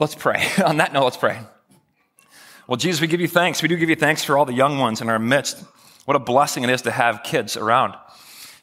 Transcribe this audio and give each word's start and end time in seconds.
Let's 0.00 0.14
pray. 0.14 0.48
On 0.64 0.76
that 0.76 0.92
note, 0.92 1.04
let's 1.04 1.16
pray. 1.16 1.40
Well, 2.68 2.76
Jesus, 2.76 3.00
we 3.00 3.08
give 3.08 3.20
you 3.20 3.26
thanks. 3.26 3.62
We 3.62 3.68
do 3.68 3.76
give 3.76 3.90
you 3.90 3.96
thanks 3.96 4.22
for 4.22 4.38
all 4.38 4.44
the 4.44 4.52
young 4.52 4.78
ones 4.78 5.00
in 5.00 5.08
our 5.08 5.18
midst. 5.18 5.64
What 6.04 6.16
a 6.16 6.20
blessing 6.20 6.62
it 6.62 6.70
is 6.70 6.82
to 6.82 6.92
have 6.92 7.24
kids 7.24 7.56
around. 7.56 7.94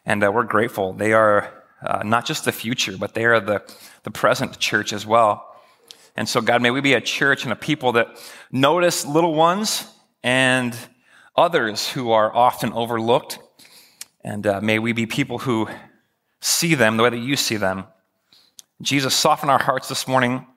And 0.06 0.24
uh, 0.24 0.32
we're 0.32 0.44
grateful. 0.44 0.94
They 0.94 1.12
are 1.12 1.52
uh, 1.86 2.04
not 2.06 2.26
just 2.26 2.46
the 2.46 2.54
future, 2.54 2.96
but 2.98 3.16
they 3.16 3.26
are 3.26 3.42
the, 3.42 3.62
the 4.04 4.12
present 4.12 4.58
church 4.60 4.94
as 4.94 5.06
well. 5.06 5.54
And 6.16 6.30
so, 6.30 6.40
God, 6.40 6.62
may 6.62 6.72
we 6.72 6.80
be 6.80 6.94
a 6.94 7.02
church 7.02 7.44
and 7.44 7.52
a 7.52 7.58
people 7.58 7.92
that 7.94 8.18
notice 8.50 9.06
little 9.06 9.34
ones 9.34 9.92
and 10.24 10.74
others 11.36 11.90
who 11.90 12.12
are 12.12 12.34
often 12.34 12.72
overlooked. 12.72 13.40
And 14.24 14.48
uh, 14.48 14.62
may 14.62 14.80
we 14.80 14.94
be 14.94 15.06
people 15.06 15.40
who 15.40 15.68
see 16.40 16.76
them 16.76 16.96
the 16.96 17.04
way 17.04 17.10
that 17.10 17.18
you 17.18 17.36
see 17.36 17.58
them. 17.58 17.84
Jesus, 18.82 19.14
soften 19.14 19.50
our 19.50 19.62
hearts 19.62 19.90
this 19.90 20.08
morning 20.08 20.48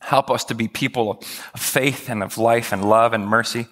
Help 0.00 0.30
us 0.30 0.44
to 0.44 0.54
be 0.54 0.68
people 0.68 1.22
of 1.54 1.60
faith 1.60 2.08
and 2.08 2.22
of 2.22 2.38
life 2.38 2.72
and 2.72 2.88
love 2.88 3.12
and 3.12 3.26
mercy. 3.26 3.66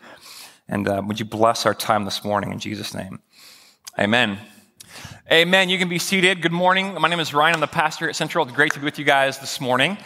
And 0.68 0.88
uh, 0.88 1.02
would 1.06 1.18
you 1.18 1.26
bless 1.26 1.66
our 1.66 1.74
time 1.74 2.04
this 2.04 2.24
morning 2.24 2.52
in 2.52 2.58
Jesus' 2.58 2.94
name? 2.94 3.20
Amen. 3.98 4.38
Amen. 5.30 5.68
You 5.68 5.78
can 5.78 5.88
be 5.88 5.98
seated. 5.98 6.42
Good 6.42 6.52
morning. 6.52 6.94
My 6.94 7.08
name 7.08 7.20
is 7.20 7.34
Ryan. 7.34 7.54
I'm 7.54 7.60
the 7.60 7.66
pastor 7.66 8.08
at 8.08 8.16
Central. 8.16 8.44
It's 8.44 8.54
great 8.54 8.72
to 8.72 8.78
be 8.78 8.84
with 8.84 8.98
you 8.98 9.04
guys 9.04 9.38
this 9.38 9.60
morning. 9.60 9.98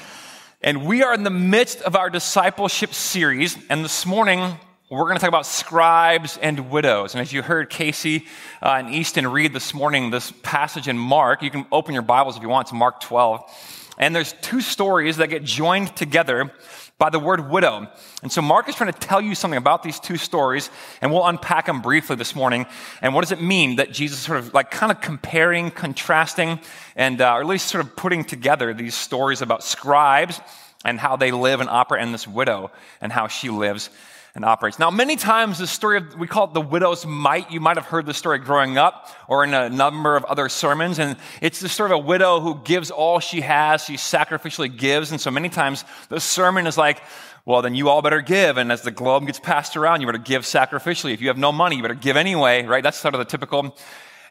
And 0.60 0.86
we 0.86 1.02
are 1.02 1.14
in 1.14 1.22
the 1.22 1.30
midst 1.30 1.82
of 1.82 1.94
our 1.94 2.10
discipleship 2.10 2.92
series. 2.92 3.56
And 3.70 3.84
this 3.84 4.04
morning, 4.04 4.58
we're 4.90 5.04
going 5.04 5.16
to 5.16 5.20
talk 5.20 5.28
about 5.28 5.46
scribes 5.46 6.38
and 6.38 6.70
widows. 6.70 7.14
And 7.14 7.20
as 7.20 7.32
you 7.32 7.42
heard 7.42 7.70
Casey 7.70 8.26
uh, 8.62 8.76
and 8.78 8.94
Easton 8.94 9.26
read 9.26 9.52
this 9.52 9.74
morning, 9.74 10.10
this 10.10 10.32
passage 10.42 10.88
in 10.88 10.98
Mark, 10.98 11.42
you 11.42 11.50
can 11.50 11.66
open 11.70 11.94
your 11.94 12.02
Bibles 12.02 12.36
if 12.36 12.42
you 12.42 12.48
want 12.48 12.68
to 12.68 12.74
Mark 12.74 13.00
12. 13.00 13.87
And 13.98 14.14
there's 14.14 14.32
two 14.40 14.60
stories 14.60 15.16
that 15.16 15.28
get 15.28 15.44
joined 15.44 15.94
together 15.96 16.52
by 16.98 17.10
the 17.10 17.18
word 17.18 17.48
widow. 17.48 17.88
And 18.22 18.30
so 18.30 18.42
Mark 18.42 18.68
is 18.68 18.74
trying 18.74 18.92
to 18.92 18.98
tell 18.98 19.20
you 19.20 19.34
something 19.34 19.58
about 19.58 19.82
these 19.82 20.00
two 20.00 20.16
stories, 20.16 20.70
and 21.00 21.12
we'll 21.12 21.26
unpack 21.26 21.66
them 21.66 21.80
briefly 21.80 22.16
this 22.16 22.34
morning. 22.34 22.66
And 23.02 23.14
what 23.14 23.20
does 23.22 23.32
it 23.32 23.40
mean 23.40 23.76
that 23.76 23.92
Jesus 23.92 24.18
sort 24.18 24.38
of 24.38 24.54
like 24.54 24.70
kind 24.70 24.90
of 24.90 25.00
comparing, 25.00 25.70
contrasting, 25.70 26.58
and 26.96 27.20
uh, 27.20 27.34
or 27.34 27.40
at 27.40 27.46
least 27.46 27.68
sort 27.68 27.84
of 27.84 27.94
putting 27.94 28.24
together 28.24 28.74
these 28.74 28.94
stories 28.94 29.42
about 29.42 29.62
scribes 29.62 30.40
and 30.84 30.98
how 30.98 31.16
they 31.16 31.30
live 31.30 31.60
and 31.60 31.68
operate, 31.68 32.02
and 32.02 32.14
this 32.14 32.26
widow 32.26 32.70
and 33.00 33.12
how 33.12 33.28
she 33.28 33.48
lives 33.48 33.90
and 34.38 34.44
operates. 34.44 34.78
Now, 34.78 34.88
many 34.90 35.16
times 35.16 35.58
the 35.58 35.66
story 35.66 35.96
of, 35.96 36.14
we 36.14 36.28
call 36.28 36.44
it 36.44 36.54
the 36.54 36.60
widow's 36.60 37.04
mite. 37.04 37.50
You 37.50 37.58
might 37.58 37.76
have 37.76 37.86
heard 37.86 38.06
the 38.06 38.14
story 38.14 38.38
growing 38.38 38.78
up 38.78 39.08
or 39.26 39.42
in 39.42 39.52
a 39.52 39.68
number 39.68 40.14
of 40.14 40.24
other 40.26 40.48
sermons. 40.48 41.00
And 41.00 41.16
it's 41.42 41.58
the 41.58 41.68
story 41.68 41.90
of 41.90 41.96
a 41.96 41.98
widow 41.98 42.38
who 42.38 42.60
gives 42.62 42.92
all 42.92 43.18
she 43.18 43.40
has. 43.40 43.84
She 43.84 43.94
sacrificially 43.94 44.74
gives. 44.74 45.10
And 45.10 45.20
so 45.20 45.32
many 45.32 45.48
times 45.48 45.84
the 46.08 46.20
sermon 46.20 46.68
is 46.68 46.78
like, 46.78 47.02
well, 47.46 47.62
then 47.62 47.74
you 47.74 47.88
all 47.88 48.00
better 48.00 48.20
give. 48.20 48.58
And 48.58 48.70
as 48.70 48.82
the 48.82 48.92
globe 48.92 49.26
gets 49.26 49.40
passed 49.40 49.76
around, 49.76 50.02
you 50.02 50.06
better 50.06 50.18
give 50.18 50.42
sacrificially. 50.42 51.12
If 51.12 51.20
you 51.20 51.28
have 51.28 51.38
no 51.38 51.50
money, 51.50 51.74
you 51.74 51.82
better 51.82 51.94
give 51.94 52.16
anyway, 52.16 52.64
right? 52.64 52.84
That's 52.84 52.96
sort 52.96 53.14
of 53.14 53.18
the 53.18 53.24
typical. 53.24 53.76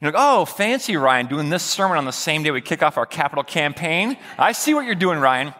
You're 0.02 0.14
like, 0.14 0.22
oh, 0.22 0.46
fancy 0.46 0.96
Ryan 0.96 1.28
doing 1.28 1.50
this 1.50 1.64
sermon 1.64 1.98
on 1.98 2.06
the 2.06 2.12
same 2.14 2.44
day 2.44 2.52
we 2.52 2.62
kick 2.62 2.82
off 2.82 2.98
our 2.98 3.06
capital 3.06 3.44
campaign. 3.44 4.16
I 4.38 4.54
see 4.54 4.74
what 4.74 4.86
you're 4.86 4.96
doing, 4.96 5.20
Ryan. 5.20 5.54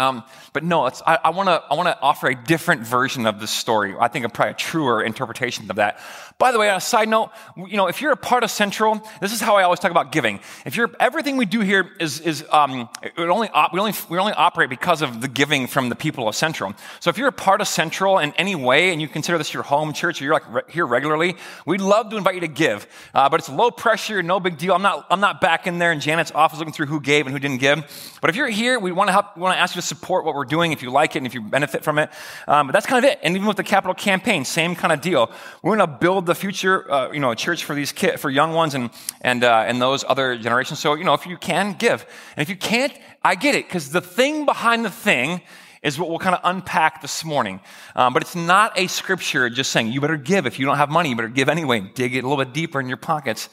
Um, 0.00 0.24
but 0.54 0.64
no, 0.64 0.86
I, 1.06 1.18
I 1.24 1.30
want 1.30 1.48
to 1.48 2.00
offer 2.00 2.28
a 2.28 2.34
different 2.34 2.80
version 2.82 3.26
of 3.26 3.38
this 3.38 3.50
story. 3.50 3.94
I 4.00 4.08
think 4.08 4.24
a 4.24 4.30
probably 4.30 4.52
a 4.52 4.54
truer 4.54 5.02
interpretation 5.02 5.70
of 5.70 5.76
that. 5.76 6.00
By 6.38 6.52
the 6.52 6.58
way, 6.58 6.70
on 6.70 6.78
a 6.78 6.80
side 6.80 7.10
note, 7.10 7.30
you 7.54 7.76
know, 7.76 7.86
if 7.86 8.00
you're 8.00 8.12
a 8.12 8.16
part 8.16 8.42
of 8.42 8.50
Central, 8.50 9.06
this 9.20 9.34
is 9.34 9.42
how 9.42 9.56
I 9.56 9.62
always 9.62 9.78
talk 9.78 9.90
about 9.90 10.10
giving. 10.10 10.40
If 10.64 10.74
you're 10.74 10.90
everything 10.98 11.36
we 11.36 11.44
do 11.44 11.60
here 11.60 11.90
is 12.00 12.18
is 12.20 12.46
um, 12.50 12.88
only 13.18 13.50
we 13.74 13.78
only 13.78 13.92
we 14.08 14.18
only 14.18 14.32
operate 14.32 14.70
because 14.70 15.02
of 15.02 15.20
the 15.20 15.28
giving 15.28 15.66
from 15.66 15.90
the 15.90 15.94
people 15.94 16.28
of 16.28 16.34
Central. 16.34 16.72
So 17.00 17.10
if 17.10 17.18
you're 17.18 17.28
a 17.28 17.32
part 17.32 17.60
of 17.60 17.68
Central 17.68 18.18
in 18.18 18.32
any 18.38 18.54
way 18.54 18.92
and 18.92 19.02
you 19.02 19.08
consider 19.08 19.36
this 19.36 19.52
your 19.52 19.62
home 19.62 19.92
church 19.92 20.22
or 20.22 20.24
you're 20.24 20.32
like 20.32 20.50
re- 20.50 20.62
here 20.70 20.86
regularly, 20.86 21.36
we'd 21.66 21.82
love 21.82 22.08
to 22.08 22.16
invite 22.16 22.36
you 22.36 22.40
to 22.40 22.48
give. 22.48 22.86
Uh, 23.12 23.28
but 23.28 23.38
it's 23.38 23.50
low 23.50 23.70
pressure, 23.70 24.22
no 24.22 24.40
big 24.40 24.56
deal. 24.56 24.72
I'm 24.72 24.80
not 24.80 25.06
I'm 25.10 25.20
not 25.20 25.42
back 25.42 25.66
in 25.66 25.78
there 25.78 25.92
in 25.92 26.00
Janet's 26.00 26.32
office 26.32 26.58
looking 26.58 26.72
through 26.72 26.86
who 26.86 27.00
gave 27.00 27.26
and 27.26 27.34
who 27.34 27.38
didn't 27.38 27.60
give. 27.60 27.84
But 28.22 28.30
if 28.30 28.36
you're 28.36 28.48
here, 28.48 28.78
we 28.78 28.92
want 28.92 29.08
to 29.08 29.12
help. 29.12 29.36
We 29.36 29.42
want 29.42 29.56
to 29.56 29.60
ask 29.60 29.74
you 29.74 29.82
to 29.82 29.86
support 29.90 30.24
what 30.24 30.34
we're 30.34 30.52
doing 30.56 30.72
if 30.72 30.82
you 30.82 30.90
like 30.90 31.14
it 31.14 31.18
and 31.18 31.26
if 31.26 31.34
you 31.34 31.42
benefit 31.42 31.84
from 31.84 31.98
it. 31.98 32.08
Um, 32.48 32.66
but 32.66 32.72
that's 32.72 32.86
kind 32.86 33.04
of 33.04 33.10
it. 33.10 33.18
And 33.22 33.36
even 33.36 33.46
with 33.46 33.56
the 33.56 33.70
capital 33.74 33.94
campaign, 33.94 34.44
same 34.44 34.74
kind 34.74 34.92
of 34.92 35.00
deal. 35.00 35.30
We're 35.62 35.76
going 35.76 35.88
to 35.90 35.98
build 35.98 36.26
the 36.26 36.34
future, 36.34 36.90
uh, 36.90 37.12
you 37.12 37.20
know, 37.20 37.32
a 37.32 37.36
church 37.36 37.64
for 37.64 37.74
these 37.74 37.92
kids, 37.92 38.20
for 38.22 38.30
young 38.30 38.54
ones 38.54 38.74
and 38.74 38.90
and 39.20 39.44
uh, 39.44 39.68
and 39.68 39.80
those 39.80 40.04
other 40.12 40.38
generations. 40.38 40.78
So 40.78 40.94
you 40.94 41.04
know, 41.04 41.14
if 41.14 41.26
you 41.26 41.36
can 41.36 41.74
give, 41.78 42.06
and 42.36 42.42
if 42.42 42.48
you 42.48 42.56
can't, 42.56 42.92
I 43.22 43.34
get 43.34 43.54
it 43.54 43.66
because 43.66 43.90
the 43.90 44.00
thing 44.00 44.46
behind 44.46 44.84
the 44.84 44.90
thing 44.90 45.42
is 45.82 45.98
what 45.98 46.08
we'll 46.10 46.18
kind 46.18 46.34
of 46.34 46.40
unpack 46.44 47.00
this 47.00 47.24
morning. 47.24 47.60
Um, 47.96 48.12
but 48.12 48.22
it's 48.22 48.36
not 48.36 48.78
a 48.78 48.86
scripture 48.86 49.48
just 49.48 49.70
saying 49.72 49.92
you 49.92 50.00
better 50.00 50.16
give. 50.16 50.46
If 50.46 50.58
you 50.58 50.66
don't 50.66 50.76
have 50.76 50.90
money, 50.90 51.08
you 51.10 51.16
better 51.16 51.28
give 51.28 51.48
anyway. 51.48 51.80
Dig 51.94 52.14
it 52.14 52.24
a 52.24 52.28
little 52.28 52.42
bit 52.44 52.52
deeper 52.52 52.80
in 52.80 52.88
your 52.88 52.98
pockets. 52.98 53.48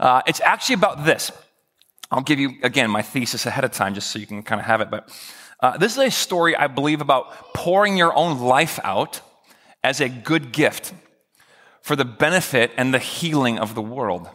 Uh, 0.00 0.22
it's 0.26 0.40
actually 0.40 0.74
about 0.74 1.04
this. 1.04 1.30
I'll 2.10 2.22
give 2.22 2.38
you 2.38 2.52
again 2.62 2.90
my 2.90 3.02
thesis 3.02 3.44
ahead 3.44 3.64
of 3.64 3.72
time 3.72 3.94
just 3.94 4.10
so 4.10 4.18
you 4.18 4.26
can 4.26 4.42
kind 4.42 4.60
of 4.60 4.66
have 4.66 4.80
it. 4.80 4.90
But 4.90 5.10
uh, 5.60 5.76
this 5.76 5.92
is 5.92 5.98
a 5.98 6.10
story, 6.10 6.54
I 6.54 6.68
believe, 6.68 7.00
about 7.00 7.52
pouring 7.52 7.96
your 7.96 8.14
own 8.14 8.38
life 8.38 8.78
out 8.84 9.20
as 9.82 10.00
a 10.00 10.08
good 10.08 10.52
gift 10.52 10.92
for 11.82 11.96
the 11.96 12.04
benefit 12.04 12.70
and 12.76 12.94
the 12.94 12.98
healing 12.98 13.58
of 13.58 13.74
the 13.74 13.82
world. 13.82 14.28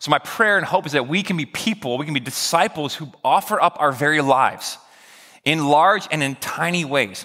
So, 0.00 0.10
my 0.10 0.18
prayer 0.18 0.56
and 0.56 0.66
hope 0.66 0.86
is 0.86 0.92
that 0.92 1.06
we 1.06 1.22
can 1.22 1.36
be 1.36 1.46
people, 1.46 1.98
we 1.98 2.04
can 2.04 2.14
be 2.14 2.20
disciples 2.20 2.94
who 2.94 3.12
offer 3.22 3.60
up 3.60 3.76
our 3.78 3.92
very 3.92 4.22
lives 4.22 4.78
in 5.44 5.68
large 5.68 6.08
and 6.10 6.22
in 6.22 6.36
tiny 6.36 6.84
ways. 6.84 7.24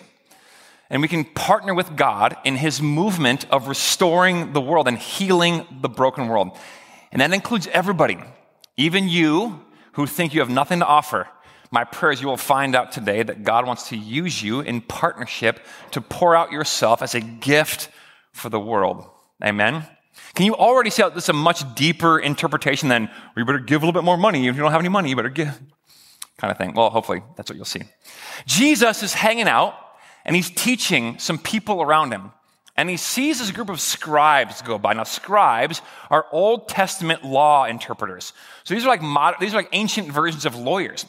And 0.89 1.01
we 1.01 1.07
can 1.07 1.25
partner 1.25 1.73
with 1.73 1.95
God 1.95 2.37
in 2.43 2.55
his 2.55 2.79
movement 2.79 3.45
of 3.49 3.67
restoring 3.67 4.53
the 4.53 4.61
world 4.61 4.87
and 4.87 4.99
healing 4.99 5.65
the 5.81 5.89
broken 5.89 6.27
world. 6.27 6.55
And 7.11 7.21
that 7.21 7.33
includes 7.33 7.65
everybody, 7.67 8.19
even 8.77 9.09
you 9.09 9.65
who 9.93 10.05
think 10.05 10.33
you 10.33 10.41
have 10.41 10.49
nothing 10.49 10.79
to 10.79 10.85
offer 10.85 11.27
my 11.75 11.83
prayer 11.83 12.13
is 12.13 12.21
you 12.21 12.29
will 12.29 12.37
find 12.37 12.73
out 12.73 12.93
today 12.93 13.21
that 13.21 13.43
God 13.43 13.67
wants 13.67 13.89
to 13.89 13.97
use 13.97 14.41
you 14.41 14.61
in 14.61 14.79
partnership 14.79 15.59
to 15.91 15.99
pour 15.99 16.33
out 16.33 16.53
yourself 16.53 17.01
as 17.01 17.15
a 17.15 17.19
gift 17.19 17.89
for 18.31 18.47
the 18.47 18.61
world. 18.61 19.05
Amen. 19.43 19.85
Can 20.35 20.45
you 20.45 20.55
already 20.55 20.89
see 20.89 21.01
how 21.01 21.09
this 21.09 21.25
is 21.25 21.29
a 21.29 21.33
much 21.33 21.75
deeper 21.75 22.17
interpretation 22.17 22.87
than 22.87 23.09
we 23.35 23.43
better 23.43 23.59
give 23.59 23.83
a 23.83 23.85
little 23.85 23.99
bit 24.01 24.05
more 24.05 24.15
money? 24.15 24.47
If 24.47 24.55
you 24.55 24.61
don't 24.61 24.71
have 24.71 24.79
any 24.79 24.87
money, 24.87 25.09
you 25.09 25.17
better 25.17 25.27
give. 25.27 25.59
Kind 26.37 26.49
of 26.49 26.57
thing. 26.57 26.73
Well, 26.73 26.89
hopefully 26.89 27.21
that's 27.35 27.51
what 27.51 27.57
you'll 27.57 27.65
see. 27.65 27.81
Jesus 28.45 29.03
is 29.03 29.13
hanging 29.13 29.49
out 29.49 29.75
and 30.23 30.33
he's 30.33 30.49
teaching 30.49 31.19
some 31.19 31.37
people 31.37 31.81
around 31.81 32.13
him. 32.13 32.31
And 32.77 32.89
he 32.89 32.95
sees 32.95 33.39
this 33.39 33.51
group 33.51 33.69
of 33.69 33.81
scribes 33.81 34.61
go 34.61 34.77
by. 34.77 34.93
Now, 34.93 35.03
scribes 35.03 35.81
are 36.09 36.25
Old 36.31 36.69
Testament 36.69 37.25
law 37.25 37.65
interpreters. 37.65 38.31
So 38.63 38.73
these 38.73 38.85
are 38.85 38.89
like 38.89 39.01
modern, 39.01 39.41
these 39.41 39.53
are 39.53 39.57
like 39.57 39.69
ancient 39.73 40.09
versions 40.09 40.45
of 40.45 40.55
lawyers. 40.55 41.05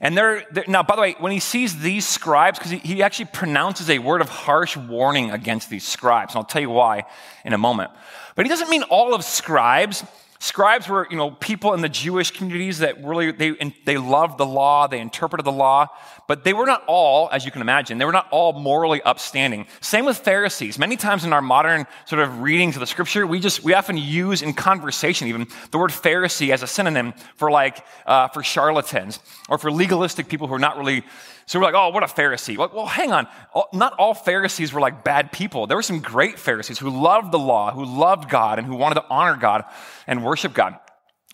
And 0.00 0.16
they're, 0.16 0.44
they're, 0.52 0.64
now, 0.68 0.82
by 0.82 0.94
the 0.94 1.02
way, 1.02 1.16
when 1.18 1.32
he 1.32 1.40
sees 1.40 1.80
these 1.80 2.06
scribes, 2.06 2.58
because 2.58 2.70
he, 2.70 2.78
he 2.78 3.02
actually 3.02 3.26
pronounces 3.26 3.90
a 3.90 3.98
word 3.98 4.20
of 4.20 4.28
harsh 4.28 4.76
warning 4.76 5.30
against 5.30 5.70
these 5.70 5.86
scribes, 5.86 6.34
and 6.34 6.38
I'll 6.38 6.44
tell 6.44 6.62
you 6.62 6.70
why 6.70 7.04
in 7.44 7.52
a 7.52 7.58
moment. 7.58 7.90
But 8.36 8.46
he 8.46 8.50
doesn't 8.50 8.70
mean 8.70 8.84
all 8.84 9.14
of 9.14 9.24
scribes. 9.24 10.04
Scribes 10.40 10.88
were, 10.88 11.08
you 11.10 11.16
know, 11.16 11.32
people 11.32 11.74
in 11.74 11.80
the 11.80 11.88
Jewish 11.88 12.30
communities 12.30 12.78
that 12.78 13.02
really, 13.04 13.32
they, 13.32 13.52
they 13.84 13.98
loved 13.98 14.38
the 14.38 14.46
law, 14.46 14.86
they 14.86 15.00
interpreted 15.00 15.44
the 15.44 15.52
law, 15.52 15.88
but 16.28 16.44
they 16.44 16.52
were 16.52 16.66
not 16.66 16.84
all, 16.86 17.28
as 17.32 17.44
you 17.44 17.50
can 17.50 17.60
imagine, 17.60 17.98
they 17.98 18.04
were 18.04 18.12
not 18.12 18.28
all 18.30 18.52
morally 18.52 19.02
upstanding. 19.02 19.66
Same 19.80 20.04
with 20.04 20.18
Pharisees. 20.18 20.78
Many 20.78 20.96
times 20.96 21.24
in 21.24 21.32
our 21.32 21.42
modern 21.42 21.86
sort 22.06 22.22
of 22.22 22.40
readings 22.40 22.76
of 22.76 22.80
the 22.80 22.86
scripture, 22.86 23.26
we 23.26 23.40
just, 23.40 23.64
we 23.64 23.74
often 23.74 23.96
use 23.96 24.42
in 24.42 24.54
conversation 24.54 25.26
even 25.26 25.48
the 25.72 25.78
word 25.78 25.90
Pharisee 25.90 26.52
as 26.52 26.62
a 26.62 26.68
synonym 26.68 27.14
for 27.34 27.50
like, 27.50 27.84
uh, 28.06 28.28
for 28.28 28.44
charlatans 28.44 29.18
or 29.48 29.58
for 29.58 29.72
legalistic 29.72 30.28
people 30.28 30.46
who 30.46 30.54
are 30.54 30.60
not 30.60 30.78
really 30.78 31.02
so 31.48 31.58
we're 31.58 31.64
like, 31.64 31.74
oh, 31.74 31.88
what 31.88 32.02
a 32.02 32.06
Pharisee. 32.06 32.58
Well, 32.58 32.84
hang 32.84 33.10
on. 33.10 33.26
Not 33.72 33.94
all 33.94 34.12
Pharisees 34.12 34.70
were 34.70 34.82
like 34.82 35.02
bad 35.02 35.32
people. 35.32 35.66
There 35.66 35.78
were 35.78 35.82
some 35.82 36.00
great 36.00 36.38
Pharisees 36.38 36.78
who 36.78 36.90
loved 36.90 37.32
the 37.32 37.38
law, 37.38 37.72
who 37.72 37.86
loved 37.86 38.28
God, 38.28 38.58
and 38.58 38.66
who 38.66 38.76
wanted 38.76 38.96
to 38.96 39.06
honor 39.08 39.34
God 39.34 39.64
and 40.06 40.22
worship 40.22 40.52
God. 40.52 40.78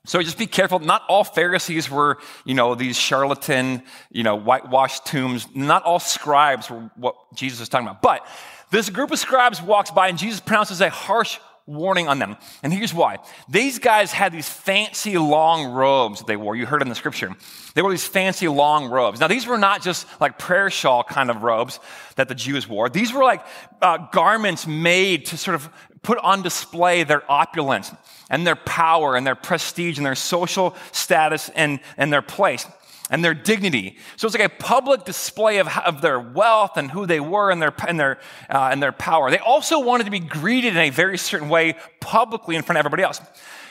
So 0.07 0.23
just 0.23 0.39
be 0.39 0.47
careful. 0.47 0.79
Not 0.79 1.03
all 1.09 1.25
Pharisees 1.25 1.91
were, 1.91 2.19
you 2.45 2.55
know, 2.55 2.77
these 2.77 2.97
charlatan, 2.97 3.83
you 4.13 4.23
know, 4.23 4.37
whitewashed 4.37 5.05
tombs. 5.05 5.49
Not 5.53 5.83
all 5.83 5.99
scribes 5.99 6.71
were 6.71 6.93
what 6.95 7.17
Jesus 7.35 7.59
was 7.59 7.69
talking 7.69 7.89
about. 7.89 8.01
But 8.01 8.25
this 8.71 8.91
group 8.91 9.11
of 9.11 9.19
scribes 9.19 9.61
walks 9.61 9.91
by 9.91 10.07
and 10.07 10.17
Jesus 10.17 10.39
pronounces 10.39 10.81
a 10.81 10.91
harsh 10.91 11.41
warning 11.67 12.09
on 12.09 12.19
them. 12.19 12.37
And 12.63 12.73
here's 12.73 12.93
why. 12.93 13.19
These 13.49 13.79
guys 13.79 14.13
had 14.13 14.33
these 14.33 14.49
fancy 14.49 15.17
long 15.17 15.73
robes 15.73 16.19
that 16.19 16.27
they 16.27 16.37
wore. 16.37 16.55
You 16.55 16.67
heard 16.67 16.83
in 16.83 16.89
the 16.89 16.95
scripture. 16.95 17.31
They 17.75 17.83
wore 17.83 17.91
these 17.91 18.07
fancy 18.07 18.49
long 18.49 18.91
robes. 18.91 19.21
Now, 19.21 19.29
these 19.29 19.47
were 19.47 19.57
not 19.57 19.83
just 19.83 20.07
like 20.21 20.39
prayer 20.39 20.69
shawl 20.69 21.05
kind 21.05 21.31
of 21.31 21.43
robes 21.43 21.81
that 22.17 22.29
the 22.29 22.35
Jews 22.35 22.69
wore. 22.69 22.91
These 22.91 23.13
were 23.13 23.25
like 23.25 23.45
uh, 23.81 23.99
garments 24.13 24.67
made 24.67 25.27
to 25.27 25.39
sort 25.39 25.55
of 25.55 25.71
put 26.03 26.19
on 26.19 26.43
display 26.43 27.03
their 27.03 27.29
opulence 27.31 27.91
and 28.29 28.47
their 28.47 28.57
power 28.57 29.17
and 29.17 29.27
their 29.27 29.35
prestige 29.35 29.97
and 29.97 30.05
their 30.05 30.15
social 30.15 30.77
status 30.93 31.49
and, 31.55 31.81
and 31.97 32.13
their 32.13 32.23
place. 32.23 32.67
And 33.11 33.25
their 33.25 33.35
dignity. 33.35 33.97
So 34.17 34.27
it's 34.27 34.37
like 34.37 34.47
a 34.47 34.63
public 34.63 35.05
display 35.05 35.59
of, 35.59 35.69
of 35.79 36.01
their 36.01 36.19
wealth 36.19 36.77
and 36.77 36.91
who 36.91 37.07
they 37.07 37.21
were 37.21 37.51
and 37.51 37.61
their, 37.61 37.75
and, 37.87 38.01
their, 38.01 38.19
uh, 38.49 38.71
and 38.73 38.83
their 38.83 38.93
power. 38.93 39.31
They 39.31 39.39
also 39.39 39.79
wanted 39.79 40.05
to 40.05 40.11
be 40.11 40.21
greeted 40.21 40.75
in 40.75 40.79
a 40.79 40.91
very 40.91 41.19
certain 41.19 41.49
way 41.49 41.77
publicly 42.01 42.57
in 42.57 42.63
front 42.63 42.79
of 42.79 42.81
everybody 42.81 43.03
else. 43.03 43.21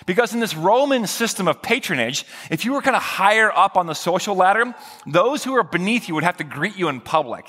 Because 0.06 0.34
in 0.34 0.40
this 0.40 0.56
Roman 0.56 1.08
system 1.08 1.48
of 1.48 1.62
patronage, 1.62 2.26
if 2.52 2.66
you 2.66 2.74
were 2.74 2.82
kind 2.82 2.96
of 2.96 3.02
higher 3.02 3.52
up 3.52 3.78
on 3.78 3.88
the 3.88 3.94
social 3.94 4.36
ladder, 4.36 4.76
those 5.08 5.44
who 5.44 5.54
were 5.54 5.64
beneath 5.64 6.08
you 6.08 6.16
would 6.16 6.24
have 6.24 6.38
to 6.38 6.44
greet 6.44 6.78
you 6.78 6.90
in 6.90 7.00
public. 7.00 7.46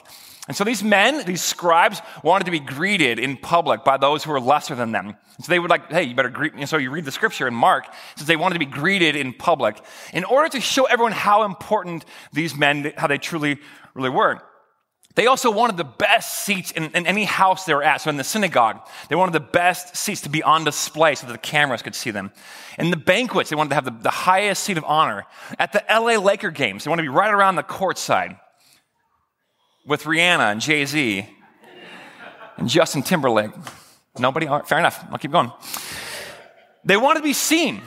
And 0.47 0.57
so 0.57 0.63
these 0.63 0.85
men, 0.85 1.25
these 1.25 1.41
scribes, 1.41 2.03
wanted 2.23 2.45
to 2.45 2.51
be 2.51 2.61
greeted 2.61 3.19
in 3.19 3.39
public 3.39 3.83
by 3.83 3.97
those 3.97 4.25
who 4.25 4.31
were 4.31 4.41
lesser 4.41 4.75
than 4.75 4.93
them. 4.93 5.17
so 5.41 5.49
they 5.49 5.59
would 5.59 5.71
like, 5.71 5.91
hey, 5.91 6.03
you 6.03 6.15
better 6.15 6.29
greet. 6.29 6.53
And 6.53 6.69
so 6.69 6.77
you 6.77 6.91
read 6.91 7.07
the 7.07 7.13
scripture 7.13 7.49
in 7.49 7.55
Mark, 7.55 7.87
says 8.17 8.27
they 8.27 8.37
wanted 8.37 8.55
to 8.55 8.59
be 8.59 8.67
greeted 8.67 9.17
in 9.17 9.33
public 9.33 9.81
in 10.13 10.25
order 10.25 10.51
to 10.51 10.61
show 10.61 10.85
everyone 10.85 11.13
how 11.13 11.45
important 11.45 12.05
these 12.33 12.55
men, 12.55 12.93
how 12.97 13.07
they 13.07 13.17
truly, 13.17 13.59
really 13.95 14.11
were. 14.11 14.43
They 15.15 15.27
also 15.29 15.51
wanted 15.51 15.77
the 15.77 15.85
best 15.85 16.45
seats 16.45 16.73
in, 16.73 16.91
in, 16.91 17.07
any 17.07 17.25
house 17.25 17.65
they 17.65 17.73
were 17.73 17.85
at. 17.85 18.01
So 18.01 18.11
in 18.11 18.17
the 18.17 18.25
synagogue, 18.25 18.81
they 19.09 19.15
wanted 19.15 19.33
the 19.33 19.41
best 19.41 19.97
seats 19.97 20.23
to 20.23 20.29
be 20.29 20.43
on 20.43 20.65
display 20.65 21.15
so 21.15 21.27
that 21.27 21.33
the 21.33 21.39
cameras 21.39 21.83
could 21.83 21.95
see 21.95 22.11
them. 22.11 22.33
In 22.79 22.91
the 22.91 22.97
banquets, 22.97 23.49
they 23.49 23.57
wanted 23.57 23.71
to 23.71 23.75
have 23.77 23.85
the, 23.85 23.93
the 23.93 24.11
highest 24.11 24.65
seat 24.65 24.77
of 24.77 24.85
honor. 24.85 25.25
At 25.59 25.73
the 25.73 25.85
LA 25.89 26.19
Laker 26.19 26.51
games, 26.51 26.85
they 26.85 26.91
wanted 26.91 27.05
to 27.05 27.11
be 27.11 27.17
right 27.17 27.33
around 27.33 27.55
the 27.55 27.63
court 27.63 27.97
side 27.97 28.39
with 29.87 30.05
Rihanna 30.05 30.53
and 30.53 30.61
Jay 30.61 30.85
Z 30.85 31.29
and 32.57 32.69
Justin 32.69 33.03
Timberlake. 33.03 33.51
Nobody? 34.19 34.47
Right, 34.47 34.67
fair 34.67 34.79
enough. 34.79 35.05
I'll 35.11 35.19
keep 35.19 35.33
going. 35.33 35.51
They 36.85 36.97
wanted 36.97 37.21
to 37.21 37.25
be 37.25 37.33
seen. 37.33 37.83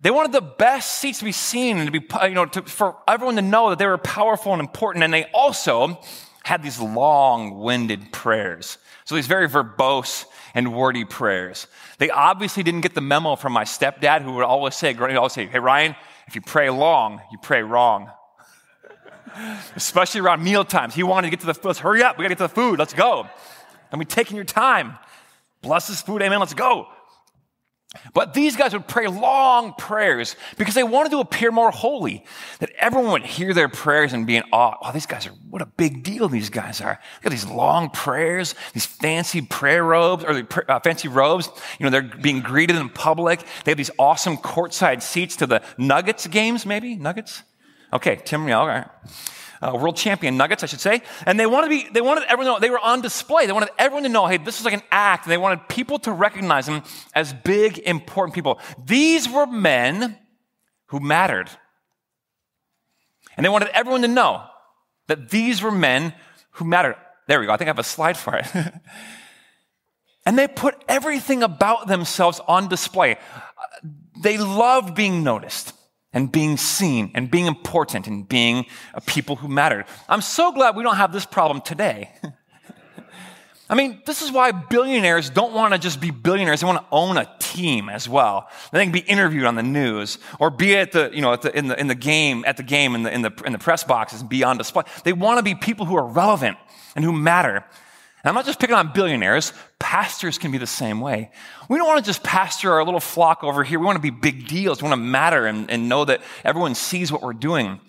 They 0.00 0.10
wanted 0.10 0.32
the 0.32 0.42
best 0.42 1.00
seats 1.00 1.20
to 1.20 1.24
be 1.24 1.32
seen 1.32 1.78
and 1.78 1.86
to 1.86 2.00
be, 2.00 2.06
you 2.24 2.34
know, 2.34 2.46
to, 2.46 2.62
for 2.62 2.96
everyone 3.06 3.36
to 3.36 3.42
know 3.42 3.70
that 3.70 3.78
they 3.78 3.86
were 3.86 3.98
powerful 3.98 4.52
and 4.52 4.60
important. 4.60 5.04
And 5.04 5.12
they 5.12 5.24
also 5.32 5.98
had 6.44 6.62
these 6.62 6.80
long 6.80 7.58
winded 7.58 8.12
prayers. 8.12 8.78
So 9.04 9.14
these 9.14 9.28
very 9.28 9.48
verbose 9.48 10.24
and 10.54 10.74
wordy 10.74 11.04
prayers. 11.04 11.66
They 11.98 12.10
obviously 12.10 12.62
didn't 12.62 12.80
get 12.80 12.94
the 12.94 13.00
memo 13.00 13.36
from 13.36 13.52
my 13.52 13.64
stepdad 13.64 14.22
who 14.22 14.32
would 14.32 14.44
always 14.44 14.74
say, 14.74 14.94
always 14.94 15.32
say, 15.32 15.46
Hey, 15.46 15.60
Ryan, 15.60 15.94
if 16.26 16.34
you 16.34 16.40
pray 16.40 16.68
long, 16.70 17.20
you 17.30 17.38
pray 17.40 17.62
wrong. 17.62 18.10
Especially 19.76 20.20
around 20.20 20.42
meal 20.42 20.64
times. 20.64 20.94
He 20.94 21.02
wanted 21.02 21.28
to 21.28 21.30
get 21.30 21.40
to 21.40 21.46
the 21.46 21.54
food. 21.54 21.68
Let's 21.68 21.78
hurry 21.78 22.02
up. 22.02 22.18
We 22.18 22.24
got 22.24 22.28
to 22.28 22.34
get 22.34 22.38
to 22.38 22.54
the 22.54 22.54
food. 22.54 22.78
Let's 22.78 22.94
go. 22.94 23.28
And 23.90 23.98
we 23.98 24.04
taking 24.04 24.36
your 24.36 24.44
time. 24.44 24.98
Bless 25.60 25.88
this 25.88 26.02
food. 26.02 26.22
Amen. 26.22 26.40
Let's 26.40 26.54
go. 26.54 26.88
But 28.14 28.32
these 28.32 28.56
guys 28.56 28.72
would 28.72 28.88
pray 28.88 29.06
long 29.06 29.74
prayers 29.74 30.34
because 30.56 30.74
they 30.74 30.82
wanted 30.82 31.10
to 31.10 31.20
appear 31.20 31.50
more 31.50 31.70
holy, 31.70 32.24
that 32.58 32.70
everyone 32.78 33.12
would 33.12 33.26
hear 33.26 33.52
their 33.52 33.68
prayers 33.68 34.14
and 34.14 34.26
be 34.26 34.36
in 34.36 34.44
awe. 34.50 34.76
Oh, 34.82 34.92
these 34.92 35.04
guys 35.04 35.26
are, 35.26 35.32
what 35.50 35.60
a 35.60 35.66
big 35.66 36.02
deal 36.02 36.28
these 36.28 36.48
guys 36.48 36.80
are. 36.80 36.98
They 37.20 37.24
got 37.24 37.30
these 37.30 37.46
long 37.46 37.90
prayers, 37.90 38.54
these 38.72 38.86
fancy 38.86 39.42
prayer 39.42 39.84
robes, 39.84 40.24
or 40.24 40.46
uh, 40.68 40.80
fancy 40.80 41.08
robes. 41.08 41.50
You 41.78 41.84
know, 41.84 41.90
they're 41.90 42.02
being 42.02 42.40
greeted 42.40 42.76
in 42.76 42.88
public. 42.88 43.40
They 43.64 43.72
have 43.72 43.78
these 43.78 43.90
awesome 43.98 44.38
courtside 44.38 45.02
seats 45.02 45.36
to 45.36 45.46
the 45.46 45.62
Nuggets 45.76 46.26
games, 46.26 46.64
maybe? 46.64 46.96
Nuggets? 46.96 47.42
Okay, 47.92 48.16
Tim, 48.24 48.48
yeah, 48.48 48.58
all 48.58 48.66
right 48.66 48.88
uh, 49.62 49.76
world 49.76 49.96
champion 49.96 50.36
nuggets, 50.36 50.62
I 50.62 50.66
should 50.66 50.80
say. 50.80 51.02
And 51.24 51.38
they 51.38 51.46
wanted 51.46 51.68
to 51.68 51.70
be, 51.70 51.88
they 51.92 52.00
wanted 52.00 52.24
everyone 52.24 52.46
to 52.46 52.52
know, 52.52 52.60
they 52.60 52.70
were 52.70 52.80
on 52.80 53.00
display. 53.00 53.46
They 53.46 53.52
wanted 53.52 53.70
everyone 53.78 54.02
to 54.02 54.08
know, 54.08 54.26
hey, 54.26 54.38
this 54.38 54.58
is 54.58 54.64
like 54.64 54.74
an 54.74 54.82
act. 54.90 55.24
And 55.24 55.32
they 55.32 55.38
wanted 55.38 55.68
people 55.68 55.98
to 56.00 56.12
recognize 56.12 56.66
them 56.66 56.82
as 57.14 57.32
big, 57.32 57.78
important 57.78 58.34
people. 58.34 58.58
These 58.84 59.28
were 59.28 59.46
men 59.46 60.18
who 60.86 61.00
mattered. 61.00 61.48
And 63.36 63.46
they 63.46 63.50
wanted 63.50 63.68
everyone 63.68 64.02
to 64.02 64.08
know 64.08 64.44
that 65.06 65.30
these 65.30 65.62
were 65.62 65.70
men 65.70 66.12
who 66.52 66.64
mattered. 66.64 66.96
There 67.28 67.38
we 67.38 67.46
go. 67.46 67.52
I 67.52 67.56
think 67.56 67.68
I 67.68 67.70
have 67.70 67.78
a 67.78 67.84
slide 67.84 68.16
for 68.16 68.36
it. 68.36 68.46
and 70.26 70.36
they 70.36 70.48
put 70.48 70.74
everything 70.88 71.42
about 71.42 71.86
themselves 71.86 72.40
on 72.48 72.68
display. 72.68 73.16
They 74.20 74.38
loved 74.38 74.94
being 74.94 75.22
noticed 75.22 75.72
and 76.12 76.30
being 76.30 76.56
seen 76.56 77.10
and 77.14 77.30
being 77.30 77.46
important 77.46 78.06
and 78.06 78.28
being 78.28 78.66
a 78.94 79.00
people 79.00 79.36
who 79.36 79.48
mattered. 79.48 79.86
I'm 80.08 80.22
so 80.22 80.52
glad 80.52 80.76
we 80.76 80.82
don't 80.82 80.96
have 80.96 81.12
this 81.12 81.26
problem 81.26 81.60
today. 81.60 82.10
I 83.70 83.74
mean, 83.74 84.02
this 84.04 84.20
is 84.20 84.30
why 84.30 84.52
billionaires 84.52 85.30
don't 85.30 85.54
want 85.54 85.72
to 85.72 85.78
just 85.78 85.98
be 85.98 86.10
billionaires. 86.10 86.60
They 86.60 86.66
want 86.66 86.80
to 86.80 86.86
own 86.92 87.16
a 87.16 87.26
team 87.38 87.88
as 87.88 88.06
well. 88.06 88.50
They 88.70 88.82
can 88.84 88.92
be 88.92 89.00
interviewed 89.00 89.46
on 89.46 89.54
the 89.54 89.62
news 89.62 90.18
or 90.38 90.50
be 90.50 90.76
at 90.76 90.92
the, 90.92 91.10
you 91.10 91.22
know, 91.22 91.34
the, 91.36 91.56
in, 91.56 91.68
the, 91.68 91.80
in 91.80 91.86
the 91.86 91.94
game, 91.94 92.44
at 92.46 92.58
the 92.58 92.62
game 92.62 92.94
in 92.94 93.04
the, 93.04 93.14
in, 93.14 93.22
the, 93.22 93.32
in 93.46 93.52
the 93.52 93.58
press 93.58 93.82
boxes 93.82 94.20
and 94.20 94.28
be 94.28 94.44
on 94.44 94.58
display. 94.58 94.82
They 95.04 95.14
want 95.14 95.38
to 95.38 95.42
be 95.42 95.54
people 95.54 95.86
who 95.86 95.96
are 95.96 96.06
relevant 96.06 96.58
and 96.94 97.02
who 97.02 97.12
matter. 97.12 97.64
And 98.22 98.28
I'm 98.28 98.34
not 98.34 98.46
just 98.46 98.60
picking 98.60 98.76
on 98.76 98.92
billionaires. 98.92 99.52
Pastors 99.80 100.38
can 100.38 100.52
be 100.52 100.58
the 100.58 100.66
same 100.66 101.00
way. 101.00 101.30
We 101.68 101.76
don't 101.76 101.88
want 101.88 102.04
to 102.04 102.08
just 102.08 102.22
pastor 102.22 102.72
our 102.72 102.84
little 102.84 103.00
flock 103.00 103.42
over 103.42 103.64
here. 103.64 103.80
We 103.80 103.86
want 103.86 103.96
to 103.96 104.02
be 104.02 104.10
big 104.10 104.46
deals. 104.46 104.80
We 104.80 104.88
want 104.88 105.00
to 105.00 105.04
matter 105.04 105.46
and, 105.46 105.68
and 105.70 105.88
know 105.88 106.04
that 106.04 106.22
everyone 106.44 106.76
sees 106.76 107.10
what 107.10 107.22
we're 107.22 107.32
doing. 107.32 107.80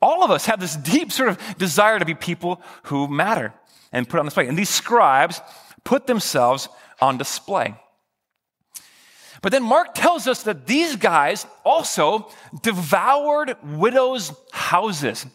All 0.00 0.24
of 0.24 0.30
us 0.30 0.46
have 0.46 0.58
this 0.58 0.76
deep 0.76 1.12
sort 1.12 1.28
of 1.28 1.58
desire 1.58 1.98
to 1.98 2.04
be 2.04 2.14
people 2.14 2.62
who 2.84 3.08
matter 3.08 3.52
and 3.92 4.08
put 4.08 4.20
on 4.20 4.26
display. 4.26 4.48
And 4.48 4.56
these 4.56 4.70
scribes 4.70 5.40
put 5.84 6.06
themselves 6.06 6.68
on 7.00 7.18
display. 7.18 7.74
But 9.42 9.52
then 9.52 9.62
Mark 9.62 9.94
tells 9.94 10.26
us 10.26 10.44
that 10.44 10.66
these 10.66 10.96
guys 10.96 11.46
also 11.64 12.30
devoured 12.62 13.56
widows' 13.62 14.32
houses. 14.52 15.26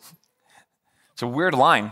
It's 1.13 1.22
a 1.22 1.28
weird 1.28 1.54
line. 1.54 1.92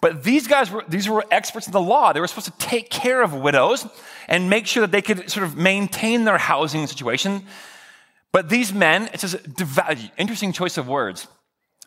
But 0.00 0.22
these 0.22 0.46
guys 0.46 0.70
were, 0.70 0.84
these 0.88 1.08
were 1.08 1.24
experts 1.30 1.66
in 1.66 1.72
the 1.72 1.80
law. 1.80 2.12
They 2.12 2.20
were 2.20 2.28
supposed 2.28 2.46
to 2.46 2.66
take 2.66 2.88
care 2.88 3.22
of 3.22 3.34
widows 3.34 3.86
and 4.28 4.48
make 4.48 4.66
sure 4.66 4.82
that 4.82 4.92
they 4.92 5.02
could 5.02 5.30
sort 5.30 5.44
of 5.44 5.56
maintain 5.56 6.24
their 6.24 6.38
housing 6.38 6.86
situation. 6.86 7.42
But 8.30 8.48
these 8.48 8.72
men, 8.72 9.10
it 9.12 9.20
says, 9.20 9.36
interesting 10.16 10.52
choice 10.52 10.78
of 10.78 10.86
words. 10.86 11.26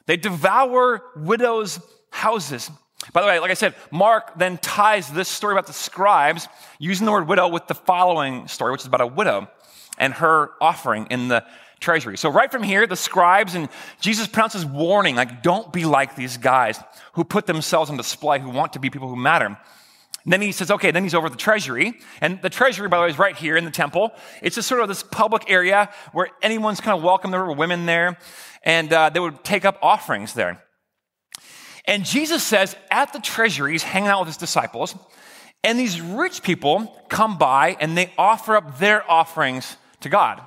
They 0.08 0.18
devour 0.18 1.04
widows' 1.16 1.80
houses. 2.10 2.70
By 3.14 3.22
the 3.22 3.28
way, 3.28 3.40
like 3.40 3.52
I 3.52 3.56
said, 3.56 3.76
Mark 3.92 4.38
then 4.38 4.58
ties 4.58 5.10
this 5.12 5.30
story 5.30 5.54
about 5.54 5.68
the 5.68 5.74
scribes 5.74 6.48
using 6.80 7.06
the 7.06 7.12
word 7.12 7.28
widow 7.28 7.48
with 7.48 7.68
the 7.68 7.76
following 7.76 8.48
story, 8.48 8.72
which 8.72 8.82
is 8.82 8.88
about 8.88 9.02
a 9.02 9.08
widow 9.08 9.48
and 9.98 10.14
her 10.16 10.52
offering 10.60 11.08
in 11.10 11.28
the 11.28 11.46
treasury. 11.82 12.18
So 12.18 12.30
right 12.30 12.50
from 12.50 12.64
here, 12.64 12.88
the 12.88 12.96
scribes 12.96 13.56
and 13.56 13.68
Jesus 14.00 14.28
pronounces 14.28 14.66
warning, 14.66 15.16
like, 15.16 15.44
don't 15.44 15.74
be 15.74 15.84
like 15.84 16.16
these 16.16 16.38
guys 16.38 16.80
who 17.14 17.26
put 17.26 17.48
themselves 17.48 17.90
on 17.90 17.98
display, 17.98 18.40
who 18.40 18.50
want 18.50 18.74
to 18.74 18.80
be 18.80 18.90
people 18.90 19.10
who 19.10 19.18
matter. 19.18 19.58
And 20.24 20.32
then 20.32 20.42
he 20.42 20.52
says, 20.52 20.70
okay, 20.70 20.92
then 20.92 21.04
he's 21.04 21.16
over 21.16 21.30
the 21.30 21.36
treasury. 21.36 21.96
And 22.22 22.40
the 22.42 22.50
treasury, 22.50 22.88
by 22.88 22.98
the 22.98 23.04
way, 23.04 23.10
is 23.10 23.18
right 23.18 23.36
here 23.36 23.58
in 23.58 23.66
the 23.66 23.72
temple. 23.72 24.12
It's 24.42 24.56
just 24.56 24.68
sort 24.68 24.82
of 24.82 24.88
this 24.88 25.02
public 25.02 25.50
area 25.50 25.90
where 26.14 26.30
anyone's 26.44 26.80
kind 26.80 26.96
of 26.96 27.04
welcome. 27.04 27.32
There 27.32 27.44
were 27.44 27.54
women 27.54 27.88
there, 27.88 28.18
and 28.64 28.94
uh, 28.94 29.10
they 29.10 29.20
would 29.20 29.44
take 29.44 29.66
up 29.66 29.80
offerings 29.82 30.34
there. 30.34 30.64
And 31.86 32.06
Jesus 32.06 32.44
says, 32.44 32.76
at 32.92 33.12
the 33.12 33.20
treasury, 33.20 33.72
he's 33.72 33.82
hanging 33.82 34.10
out 34.10 34.20
with 34.20 34.28
his 34.28 34.38
disciples, 34.38 34.96
and 35.64 35.80
these 35.80 36.00
rich 36.00 36.44
people 36.44 37.04
come 37.10 37.40
by 37.40 37.76
and 37.80 37.98
they 37.98 38.14
offer 38.18 38.56
up 38.56 38.78
their 38.78 39.10
offerings 39.10 39.78
to 40.02 40.10
God. 40.10 40.42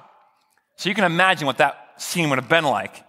So 0.76 0.88
you 0.88 0.94
can 0.94 1.04
imagine 1.04 1.46
what 1.46 1.58
that 1.58 1.94
scene 1.96 2.28
would 2.30 2.38
have 2.38 2.48
been 2.48 2.64
like. 2.64 3.04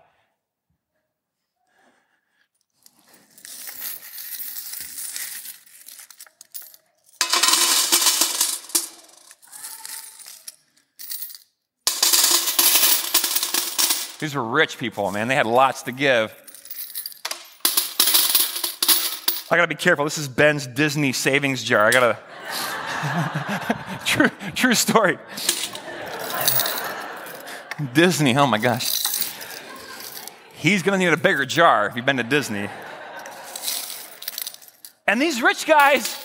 These 14.20 14.34
were 14.34 14.44
rich 14.44 14.78
people, 14.78 15.12
man. 15.12 15.28
They 15.28 15.36
had 15.36 15.46
lots 15.46 15.84
to 15.84 15.92
give. 15.92 16.34
I 19.52 19.58
gotta 19.58 19.68
be 19.68 19.76
careful. 19.76 20.04
This 20.04 20.18
is 20.18 20.28
Ben's 20.28 20.66
Disney 20.66 21.14
savings 21.14 21.64
jar. 21.64 21.86
I 21.86 21.92
gotta. 21.92 22.18
true, 24.06 24.30
true 24.56 24.74
story. 24.74 25.20
Disney, 27.94 28.38
oh 28.38 28.48
my 28.48 28.58
gosh. 28.58 29.04
He's 30.54 30.82
going 30.82 30.98
to 30.98 31.06
need 31.06 31.12
a 31.12 31.18
bigger 31.18 31.46
jar 31.46 31.88
if 31.88 31.96
you've 31.96 32.06
been 32.06 32.18
to 32.18 32.24
Disney. 32.24 32.70
And 35.06 35.22
these 35.22 35.42
rich 35.42 35.66
guys, 35.66 36.22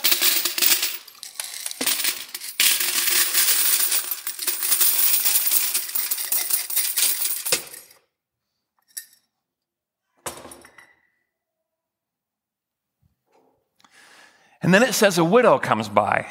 And 14.63 14.75
then 14.75 14.83
it 14.83 14.93
says 14.93 15.19
a 15.19 15.25
widow 15.25 15.59
comes 15.59 15.89
by. 15.89 16.27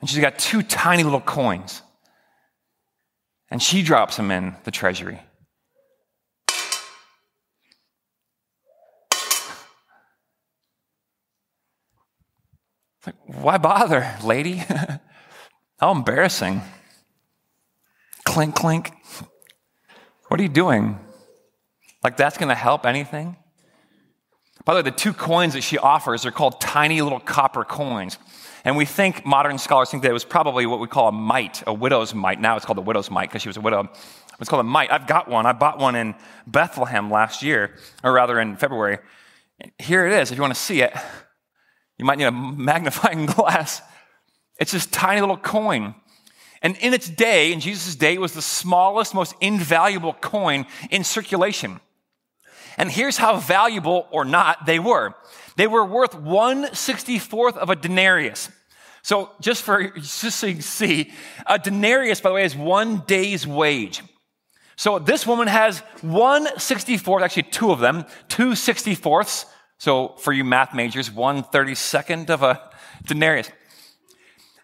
And 0.00 0.08
she's 0.08 0.20
got 0.20 0.38
two 0.38 0.62
tiny 0.62 1.02
little 1.02 1.20
coins 1.20 1.82
and 3.50 3.62
she 3.62 3.82
drops 3.82 4.18
him 4.18 4.30
in 4.30 4.54
the 4.64 4.70
treasury. 4.70 5.20
It's 12.98 13.06
like, 13.06 13.16
why 13.26 13.58
bother, 13.58 14.16
lady? 14.24 14.62
How 15.78 15.92
embarrassing. 15.92 16.62
Clink, 18.24 18.54
clink. 18.54 18.92
What 20.28 20.40
are 20.40 20.42
you 20.42 20.48
doing? 20.48 20.98
Like, 22.02 22.16
that's 22.16 22.36
going 22.36 22.48
to 22.48 22.54
help 22.54 22.84
anything? 22.84 23.36
By 24.64 24.74
the 24.74 24.78
way, 24.78 24.82
the 24.82 24.96
two 24.96 25.12
coins 25.12 25.54
that 25.54 25.62
she 25.62 25.78
offers 25.78 26.26
are 26.26 26.30
called 26.30 26.60
tiny 26.60 27.00
little 27.00 27.20
copper 27.20 27.64
coins. 27.64 28.18
And 28.68 28.76
we 28.76 28.84
think, 28.84 29.24
modern 29.24 29.56
scholars 29.56 29.90
think 29.90 30.02
that 30.02 30.10
it 30.10 30.12
was 30.12 30.26
probably 30.26 30.66
what 30.66 30.78
we 30.78 30.88
call 30.88 31.08
a 31.08 31.12
mite, 31.12 31.62
a 31.66 31.72
widow's 31.72 32.12
mite. 32.12 32.38
Now 32.38 32.54
it's 32.54 32.66
called 32.66 32.76
a 32.76 32.82
widow's 32.82 33.10
mite 33.10 33.30
because 33.30 33.40
she 33.40 33.48
was 33.48 33.56
a 33.56 33.62
widow. 33.62 33.88
It's 34.38 34.50
called 34.50 34.60
a 34.60 34.68
mite. 34.68 34.92
I've 34.92 35.06
got 35.06 35.26
one. 35.26 35.46
I 35.46 35.54
bought 35.54 35.78
one 35.78 35.94
in 35.96 36.14
Bethlehem 36.46 37.10
last 37.10 37.42
year, 37.42 37.74
or 38.04 38.12
rather 38.12 38.38
in 38.38 38.58
February. 38.58 38.98
Here 39.78 40.06
it 40.06 40.12
is. 40.20 40.30
If 40.30 40.36
you 40.36 40.42
want 40.42 40.54
to 40.54 40.60
see 40.60 40.82
it, 40.82 40.92
you 41.96 42.04
might 42.04 42.18
need 42.18 42.26
a 42.26 42.30
magnifying 42.30 43.24
glass. 43.36 43.80
It's 44.60 44.72
this 44.72 44.84
tiny 44.84 45.22
little 45.22 45.38
coin. 45.38 45.94
And 46.60 46.76
in 46.76 46.92
its 46.92 47.08
day, 47.08 47.54
in 47.54 47.60
Jesus' 47.60 47.96
day, 47.96 48.12
it 48.12 48.20
was 48.20 48.34
the 48.34 48.42
smallest, 48.42 49.14
most 49.14 49.34
invaluable 49.40 50.12
coin 50.12 50.66
in 50.90 51.04
circulation. 51.04 51.80
And 52.76 52.90
here's 52.90 53.16
how 53.16 53.38
valuable 53.38 54.08
or 54.10 54.26
not 54.26 54.66
they 54.66 54.78
were. 54.78 55.14
They 55.56 55.66
were 55.66 55.86
worth 55.86 56.12
164th 56.12 57.56
of 57.56 57.70
a 57.70 57.74
denarius. 57.74 58.50
So 59.02 59.30
just 59.40 59.62
for, 59.62 59.90
just 59.96 60.38
so 60.38 60.46
you 60.46 60.60
see, 60.60 61.12
a 61.46 61.58
denarius, 61.58 62.20
by 62.20 62.30
the 62.30 62.34
way, 62.34 62.44
is 62.44 62.56
one 62.56 63.02
day's 63.06 63.46
wage. 63.46 64.02
So 64.76 64.98
this 64.98 65.26
woman 65.26 65.48
has 65.48 65.82
164th, 66.02 67.22
actually 67.22 67.42
two 67.44 67.72
of 67.72 67.80
them, 67.80 68.04
two 68.28 68.50
64ths. 68.50 69.46
So 69.78 70.14
for 70.18 70.32
you 70.32 70.44
math 70.44 70.74
majors, 70.74 71.10
132nd 71.10 72.30
of 72.30 72.42
a 72.42 72.70
denarius. 73.04 73.50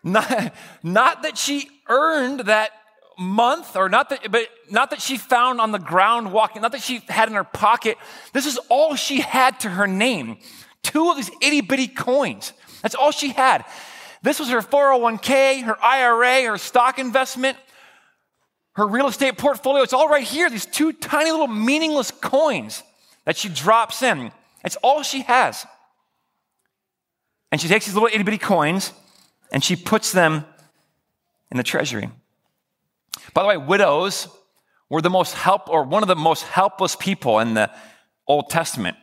Not, 0.04 0.54
not 0.82 1.22
that 1.22 1.36
she 1.36 1.68
earned 1.88 2.40
that 2.40 2.70
month, 3.18 3.76
or 3.76 3.88
not 3.88 4.10
that, 4.10 4.30
but 4.30 4.48
not 4.70 4.90
that 4.90 5.00
she 5.00 5.16
found 5.16 5.60
on 5.60 5.72
the 5.72 5.78
ground 5.78 6.32
walking, 6.32 6.62
not 6.62 6.72
that 6.72 6.82
she 6.82 6.98
had 7.08 7.28
in 7.28 7.34
her 7.34 7.44
pocket. 7.44 7.96
This 8.32 8.46
is 8.46 8.58
all 8.68 8.96
she 8.96 9.20
had 9.20 9.60
to 9.60 9.68
her 9.68 9.86
name. 9.86 10.38
Two 10.82 11.10
of 11.10 11.16
these 11.16 11.30
itty 11.40 11.60
bitty 11.60 11.88
coins. 11.88 12.52
That's 12.82 12.94
all 12.94 13.10
she 13.10 13.28
had. 13.30 13.64
This 14.24 14.40
was 14.40 14.48
her 14.48 14.62
401k, 14.62 15.64
her 15.64 15.76
IRA, 15.84 16.44
her 16.48 16.56
stock 16.56 16.98
investment, 16.98 17.58
her 18.72 18.86
real 18.86 19.06
estate 19.06 19.36
portfolio. 19.36 19.82
It's 19.82 19.92
all 19.92 20.08
right 20.08 20.24
here. 20.24 20.48
These 20.48 20.64
two 20.64 20.94
tiny 20.94 21.30
little 21.30 21.46
meaningless 21.46 22.10
coins 22.10 22.82
that 23.26 23.36
she 23.36 23.50
drops 23.50 24.02
in. 24.02 24.32
It's 24.64 24.76
all 24.76 25.02
she 25.02 25.20
has. 25.22 25.66
And 27.52 27.60
she 27.60 27.68
takes 27.68 27.84
these 27.84 27.92
little 27.92 28.08
itty 28.10 28.22
bitty 28.22 28.38
coins 28.38 28.94
and 29.52 29.62
she 29.62 29.76
puts 29.76 30.10
them 30.12 30.46
in 31.50 31.58
the 31.58 31.62
treasury. 31.62 32.08
By 33.34 33.42
the 33.42 33.48
way, 33.48 33.58
widows 33.58 34.28
were 34.88 35.02
the 35.02 35.10
most 35.10 35.34
help 35.34 35.68
or 35.68 35.82
one 35.82 36.02
of 36.02 36.08
the 36.08 36.16
most 36.16 36.44
helpless 36.44 36.96
people 36.96 37.40
in 37.40 37.52
the 37.52 37.70
Old 38.26 38.48
Testament. 38.48 38.96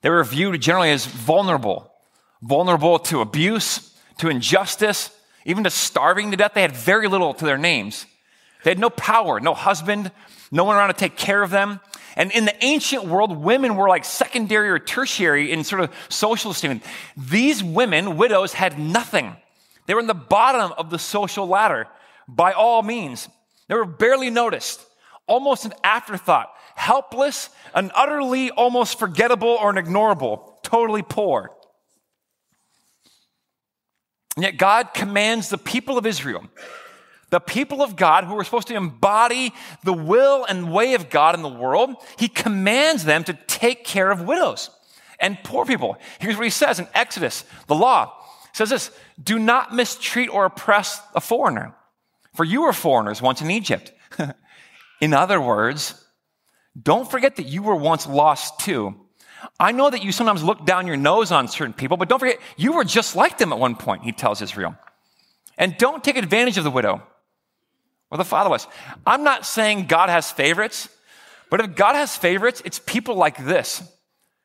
They 0.00 0.08
were 0.08 0.24
viewed 0.24 0.58
generally 0.62 0.92
as 0.92 1.04
vulnerable, 1.04 1.92
vulnerable 2.40 2.98
to 3.00 3.20
abuse, 3.20 3.89
to 4.20 4.28
injustice, 4.28 5.10
even 5.44 5.64
to 5.64 5.70
starving 5.70 6.30
to 6.30 6.36
death. 6.36 6.52
They 6.54 6.62
had 6.62 6.76
very 6.76 7.08
little 7.08 7.34
to 7.34 7.44
their 7.44 7.58
names. 7.58 8.06
They 8.62 8.70
had 8.70 8.78
no 8.78 8.90
power, 8.90 9.40
no 9.40 9.54
husband, 9.54 10.12
no 10.52 10.64
one 10.64 10.76
around 10.76 10.88
to 10.88 10.94
take 10.94 11.16
care 11.16 11.42
of 11.42 11.50
them. 11.50 11.80
And 12.16 12.30
in 12.32 12.44
the 12.44 12.64
ancient 12.64 13.04
world, 13.04 13.36
women 13.36 13.76
were 13.76 13.88
like 13.88 14.04
secondary 14.04 14.68
or 14.68 14.78
tertiary 14.78 15.52
in 15.52 15.64
sort 15.64 15.80
of 15.80 15.90
social 16.08 16.50
esteem. 16.50 16.82
These 17.16 17.62
women, 17.64 18.16
widows, 18.16 18.52
had 18.52 18.78
nothing. 18.78 19.36
They 19.86 19.94
were 19.94 20.00
in 20.00 20.06
the 20.06 20.14
bottom 20.14 20.72
of 20.76 20.90
the 20.90 20.98
social 20.98 21.46
ladder 21.46 21.86
by 22.28 22.52
all 22.52 22.82
means. 22.82 23.28
They 23.68 23.74
were 23.74 23.86
barely 23.86 24.28
noticed, 24.28 24.84
almost 25.26 25.64
an 25.64 25.72
afterthought, 25.82 26.52
helpless, 26.74 27.48
and 27.74 27.90
utterly 27.94 28.50
almost 28.50 28.98
forgettable 28.98 29.48
or 29.48 29.72
ignorable, 29.72 30.62
totally 30.62 31.02
poor. 31.02 31.52
And 34.36 34.44
yet 34.44 34.56
God 34.56 34.94
commands 34.94 35.48
the 35.48 35.58
people 35.58 35.98
of 35.98 36.06
Israel, 36.06 36.44
the 37.30 37.40
people 37.40 37.82
of 37.82 37.96
God 37.96 38.24
who 38.24 38.38
are 38.38 38.44
supposed 38.44 38.68
to 38.68 38.74
embody 38.74 39.52
the 39.84 39.92
will 39.92 40.44
and 40.44 40.72
way 40.72 40.94
of 40.94 41.10
God 41.10 41.34
in 41.34 41.42
the 41.42 41.48
world, 41.48 41.96
He 42.18 42.28
commands 42.28 43.04
them 43.04 43.24
to 43.24 43.38
take 43.46 43.84
care 43.84 44.10
of 44.10 44.22
widows 44.22 44.70
and 45.18 45.38
poor 45.44 45.64
people. 45.64 45.96
Here's 46.18 46.36
what 46.36 46.44
He 46.44 46.50
says 46.50 46.78
in 46.78 46.88
Exodus, 46.94 47.44
the 47.66 47.74
law 47.74 48.16
says 48.52 48.70
this 48.70 48.90
do 49.22 49.38
not 49.38 49.74
mistreat 49.74 50.30
or 50.30 50.44
oppress 50.44 51.00
a 51.14 51.20
foreigner. 51.20 51.74
For 52.34 52.44
you 52.44 52.62
were 52.62 52.72
foreigners 52.72 53.20
once 53.20 53.40
in 53.42 53.50
Egypt. 53.50 53.92
in 55.00 55.12
other 55.12 55.40
words, 55.40 56.04
don't 56.80 57.10
forget 57.10 57.36
that 57.36 57.46
you 57.46 57.62
were 57.62 57.76
once 57.76 58.06
lost 58.06 58.60
too. 58.60 58.94
I 59.58 59.72
know 59.72 59.90
that 59.90 60.02
you 60.02 60.12
sometimes 60.12 60.42
look 60.42 60.64
down 60.64 60.86
your 60.86 60.96
nose 60.96 61.32
on 61.32 61.48
certain 61.48 61.72
people, 61.72 61.96
but 61.96 62.08
don't 62.08 62.18
forget, 62.18 62.38
you 62.56 62.72
were 62.72 62.84
just 62.84 63.16
like 63.16 63.38
them 63.38 63.52
at 63.52 63.58
one 63.58 63.76
point, 63.76 64.02
he 64.02 64.12
tells 64.12 64.42
Israel. 64.42 64.74
And 65.58 65.76
don't 65.76 66.02
take 66.02 66.16
advantage 66.16 66.58
of 66.58 66.64
the 66.64 66.70
widow 66.70 67.02
or 68.10 68.18
the 68.18 68.24
fatherless. 68.24 68.66
I'm 69.06 69.24
not 69.24 69.46
saying 69.46 69.86
God 69.86 70.08
has 70.08 70.30
favorites, 70.30 70.88
but 71.50 71.60
if 71.60 71.74
God 71.74 71.94
has 71.94 72.16
favorites, 72.16 72.62
it's 72.64 72.78
people 72.78 73.14
like 73.14 73.44
this 73.44 73.82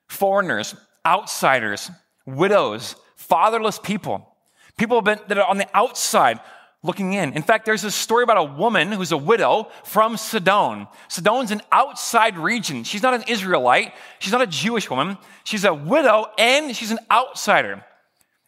foreigners, 0.07 0.75
outsiders, 1.05 1.89
widows, 2.25 2.95
fatherless 3.15 3.79
people, 3.79 4.35
people 4.77 5.01
that 5.01 5.37
are 5.37 5.49
on 5.49 5.57
the 5.57 5.67
outside 5.73 6.39
looking 6.85 7.13
in. 7.13 7.33
In 7.33 7.41
fact, 7.41 7.65
there's 7.65 7.83
a 7.83 7.91
story 7.91 8.23
about 8.23 8.37
a 8.37 8.43
woman 8.43 8.91
who's 8.91 9.11
a 9.11 9.17
widow 9.17 9.69
from 9.83 10.17
Sidon. 10.17 10.87
Sidon's 11.07 11.51
an 11.51 11.61
outside 11.71 12.37
region. 12.37 12.83
She's 12.83 13.03
not 13.03 13.13
an 13.13 13.23
Israelite. 13.27 13.93
She's 14.19 14.31
not 14.31 14.41
a 14.41 14.47
Jewish 14.47 14.89
woman. 14.89 15.17
She's 15.43 15.65
a 15.65 15.73
widow 15.73 16.27
and 16.37 16.75
she's 16.75 16.91
an 16.91 16.99
outsider. 17.11 17.83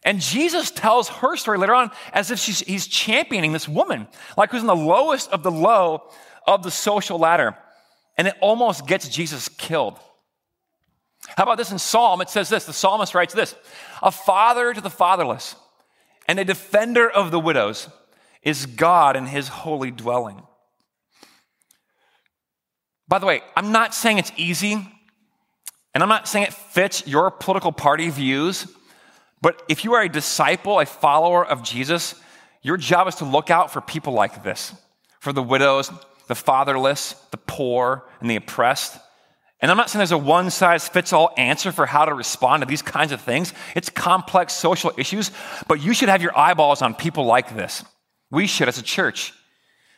And 0.04 0.20
Jesus 0.20 0.70
tells 0.70 1.08
her 1.08 1.36
story 1.36 1.58
later 1.58 1.74
on 1.74 1.90
as 2.12 2.30
if 2.30 2.42
he's 2.44 2.86
championing 2.86 3.52
this 3.52 3.68
woman, 3.68 4.06
like 4.36 4.50
who's 4.50 4.60
in 4.60 4.66
the 4.66 4.76
lowest 4.76 5.30
of 5.30 5.42
the 5.42 5.50
low 5.50 6.08
of 6.46 6.62
the 6.62 6.70
social 6.70 7.18
ladder. 7.18 7.56
And 8.16 8.28
it 8.28 8.34
almost 8.40 8.86
gets 8.86 9.08
Jesus 9.08 9.48
killed. 9.48 9.98
How 11.36 11.42
about 11.42 11.58
this 11.58 11.72
in 11.72 11.78
Psalm? 11.78 12.20
It 12.20 12.30
says 12.30 12.48
this 12.48 12.64
the 12.64 12.72
psalmist 12.72 13.14
writes 13.14 13.34
this 13.34 13.54
A 14.02 14.10
father 14.10 14.72
to 14.72 14.80
the 14.80 14.90
fatherless 14.90 15.56
and 16.26 16.38
a 16.38 16.44
defender 16.44 17.10
of 17.10 17.30
the 17.30 17.40
widows 17.40 17.88
is 18.42 18.66
God 18.66 19.16
in 19.16 19.26
his 19.26 19.48
holy 19.48 19.90
dwelling. 19.90 20.42
By 23.08 23.18
the 23.18 23.26
way, 23.26 23.42
I'm 23.56 23.72
not 23.72 23.94
saying 23.94 24.18
it's 24.18 24.32
easy, 24.36 24.74
and 25.94 26.02
I'm 26.02 26.08
not 26.08 26.28
saying 26.28 26.46
it 26.46 26.54
fits 26.54 27.06
your 27.06 27.30
political 27.30 27.72
party 27.72 28.10
views, 28.10 28.66
but 29.40 29.62
if 29.68 29.84
you 29.84 29.94
are 29.94 30.02
a 30.02 30.08
disciple, 30.08 30.80
a 30.80 30.86
follower 30.86 31.44
of 31.44 31.62
Jesus, 31.62 32.14
your 32.62 32.76
job 32.76 33.08
is 33.08 33.16
to 33.16 33.24
look 33.24 33.50
out 33.50 33.72
for 33.72 33.80
people 33.80 34.12
like 34.12 34.42
this 34.42 34.74
for 35.20 35.32
the 35.32 35.42
widows, 35.42 35.90
the 36.28 36.34
fatherless, 36.34 37.14
the 37.32 37.36
poor, 37.36 38.04
and 38.20 38.30
the 38.30 38.36
oppressed. 38.36 38.98
And 39.60 39.70
I'm 39.70 39.76
not 39.76 39.90
saying 39.90 39.98
there's 39.98 40.12
a 40.12 40.18
one 40.18 40.50
size 40.50 40.88
fits 40.88 41.12
all 41.12 41.32
answer 41.36 41.72
for 41.72 41.86
how 41.86 42.04
to 42.04 42.14
respond 42.14 42.62
to 42.62 42.66
these 42.66 42.82
kinds 42.82 43.10
of 43.10 43.20
things. 43.20 43.52
It's 43.74 43.90
complex 43.90 44.52
social 44.52 44.92
issues, 44.96 45.32
but 45.66 45.80
you 45.80 45.92
should 45.94 46.08
have 46.08 46.22
your 46.22 46.36
eyeballs 46.38 46.82
on 46.82 46.94
people 46.94 47.24
like 47.24 47.56
this. 47.56 47.84
We 48.30 48.46
should 48.46 48.68
as 48.68 48.78
a 48.78 48.82
church. 48.82 49.32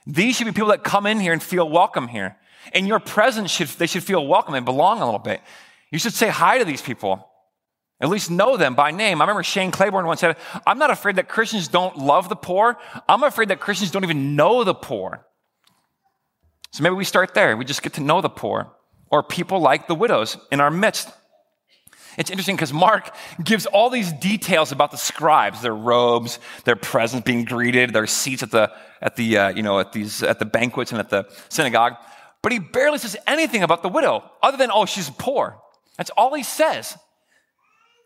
These 0.06 0.36
should 0.36 0.46
be 0.46 0.52
people 0.52 0.70
that 0.70 0.84
come 0.84 1.06
in 1.06 1.20
here 1.20 1.32
and 1.32 1.42
feel 1.42 1.68
welcome 1.68 2.08
here. 2.08 2.36
In 2.74 2.86
your 2.86 3.00
presence, 3.00 3.50
should, 3.50 3.68
they 3.68 3.86
should 3.86 4.04
feel 4.04 4.26
welcome 4.26 4.54
and 4.54 4.64
belong 4.64 5.00
a 5.00 5.04
little 5.04 5.18
bit. 5.18 5.40
You 5.90 5.98
should 5.98 6.14
say 6.14 6.28
hi 6.28 6.58
to 6.58 6.64
these 6.64 6.82
people. 6.82 7.26
At 8.00 8.08
least 8.08 8.30
know 8.30 8.56
them 8.56 8.74
by 8.74 8.92
name. 8.92 9.20
I 9.20 9.24
remember 9.24 9.42
Shane 9.42 9.70
Claiborne 9.70 10.06
once 10.06 10.20
said, 10.20 10.36
I'm 10.66 10.78
not 10.78 10.90
afraid 10.90 11.16
that 11.16 11.28
Christians 11.28 11.68
don't 11.68 11.98
love 11.98 12.28
the 12.28 12.36
poor. 12.36 12.78
I'm 13.08 13.22
afraid 13.22 13.48
that 13.48 13.60
Christians 13.60 13.90
don't 13.90 14.04
even 14.04 14.36
know 14.36 14.64
the 14.64 14.74
poor. 14.74 15.26
So 16.72 16.82
maybe 16.82 16.94
we 16.94 17.04
start 17.04 17.34
there. 17.34 17.56
We 17.56 17.64
just 17.64 17.82
get 17.82 17.94
to 17.94 18.00
know 18.00 18.20
the 18.20 18.30
poor 18.30 18.72
or 19.10 19.22
people 19.22 19.60
like 19.60 19.86
the 19.86 19.94
widows 19.94 20.38
in 20.50 20.60
our 20.60 20.70
midst. 20.70 21.10
It's 22.20 22.28
interesting 22.28 22.54
because 22.54 22.74
Mark 22.74 23.14
gives 23.42 23.64
all 23.64 23.88
these 23.88 24.12
details 24.12 24.72
about 24.72 24.90
the 24.90 24.98
scribes, 24.98 25.62
their 25.62 25.74
robes, 25.74 26.38
their 26.64 26.76
presence, 26.76 27.24
being 27.24 27.46
greeted, 27.46 27.94
their 27.94 28.06
seats 28.06 28.42
at 28.42 28.50
the, 28.50 28.70
at 29.00 29.16
the, 29.16 29.38
uh, 29.38 29.48
you 29.48 29.62
know, 29.62 29.80
at 29.80 29.92
these, 29.92 30.22
at 30.22 30.38
the 30.38 30.44
banquets 30.44 30.92
and 30.92 31.00
at 31.00 31.08
the 31.08 31.26
synagogue. 31.48 31.94
But 32.42 32.52
he 32.52 32.58
barely 32.58 32.98
says 32.98 33.16
anything 33.26 33.62
about 33.62 33.82
the 33.82 33.88
widow 33.88 34.30
other 34.42 34.58
than, 34.58 34.70
oh, 34.70 34.84
she's 34.84 35.08
poor. 35.08 35.62
That's 35.96 36.10
all 36.10 36.34
he 36.34 36.42
says. 36.42 36.94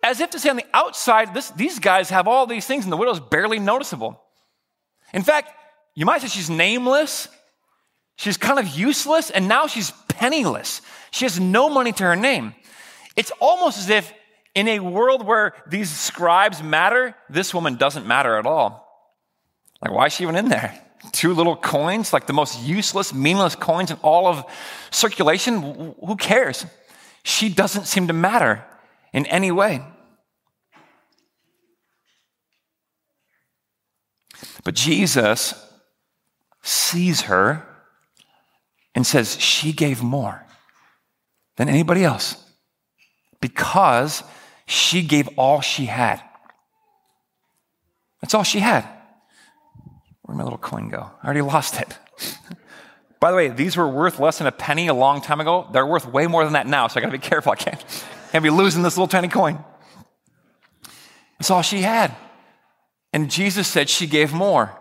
As 0.04 0.21
if 0.21 0.30
to 0.30 0.38
say 0.38 0.49
on 0.49 0.56
the 0.56 0.66
outside, 0.73 1.35
this, 1.35 1.50
these 1.50 1.80
guys 1.80 2.11
have 2.11 2.28
all 2.28 2.47
these 2.47 2.66
things 2.66 2.85
and 2.85 2.92
the 2.92 2.97
widow's 2.97 3.18
barely 3.18 3.59
noticeable. 3.59 4.23
In 5.12 5.25
fact, 5.25 5.50
you 5.97 6.06
might 6.06 6.23
say 6.23 6.28
she's 6.28 6.49
nameless, 6.49 7.26
she's 8.14 8.37
kind 8.37 8.61
of 8.61 8.68
useless, 8.68 9.30
and 9.30 9.49
now 9.49 9.66
she's 9.66 9.90
penniless. 10.06 10.83
She 11.11 11.25
has 11.25 11.40
no 11.40 11.68
money 11.68 11.90
to 11.90 12.04
her 12.04 12.14
name. 12.14 12.54
It's 13.16 13.33
almost 13.40 13.78
as 13.78 13.90
if 13.90 14.12
In 14.54 14.68
a 14.68 14.78
world 14.78 15.26
where 15.26 15.52
these 15.66 15.90
scribes 15.90 16.62
matter, 16.62 17.16
this 17.28 17.52
woman 17.52 17.75
doesn't 17.75 18.06
matter 18.06 18.38
at 18.38 18.47
all. 18.47 18.87
Like, 19.83 19.90
why 19.90 20.06
is 20.06 20.12
she 20.12 20.23
even 20.23 20.37
in 20.37 20.49
there? 20.49 20.80
Two 21.11 21.35
little 21.35 21.56
coins, 21.56 22.12
like 22.12 22.28
the 22.28 22.33
most 22.33 22.62
useless, 22.62 23.12
meaningless 23.12 23.56
coins 23.56 23.90
in 23.90 23.97
all 24.00 24.28
of 24.28 24.44
circulation. 24.92 25.94
Who 26.06 26.16
cares? 26.16 26.66
She 27.25 27.49
doesn't 27.49 27.87
seem 27.87 28.06
to 28.06 28.12
matter 28.12 28.64
in 29.12 29.26
any 29.26 29.50
way. 29.50 29.83
But 34.62 34.75
Jesus 34.75 35.54
sees 36.62 37.23
her 37.23 37.66
and 38.94 39.04
says, 39.04 39.38
She 39.40 39.73
gave 39.73 40.00
more 40.00 40.47
than 41.56 41.68
anybody 41.68 42.04
else 42.04 42.44
because 43.45 44.23
she 44.65 45.03
gave 45.03 45.29
all 45.37 45.61
she 45.61 45.85
had. 45.85 46.19
That's 48.23 48.33
all 48.33 48.43
she 48.43 48.61
had. 48.61 48.89
Where'd 50.23 50.39
my 50.39 50.45
little 50.45 50.59
coin 50.59 50.89
go? 50.89 51.11
I 51.23 51.27
already 51.27 51.43
lost 51.43 51.79
it. 51.79 51.99
By 53.21 53.31
the 53.31 53.37
way, 53.37 53.49
these 53.49 53.77
were 53.77 53.87
worth 53.87 54.19
less 54.19 54.39
than 54.39 54.47
a 54.47 54.53
penny 54.53 54.87
a 54.87 54.95
long 54.95 55.21
time 55.21 55.43
ago. 55.43 55.69
They're 55.71 55.85
worth 55.85 56.07
way 56.07 56.27
more 56.27 56.43
than 56.43 56.55
that 56.55 56.67
now, 56.67 56.89
so 56.89 56.99
I 56.99 57.03
gotta 57.03 57.13
be 57.13 57.19
careful. 57.19 57.53
I 57.53 57.57
can't, 57.57 57.85
can't 58.33 58.43
be 58.43 58.49
losing 58.49 58.83
this 58.83 58.97
little 58.97 59.09
tiny 59.09 59.29
coin. 59.29 59.63
That's 61.39 61.51
all 61.51 61.61
she 61.61 61.83
had. 61.83 62.17
And 63.13 63.31
Jesus 63.31 63.69
said 63.69 63.91
she 63.91 64.07
gave 64.07 64.33
more 64.33 64.75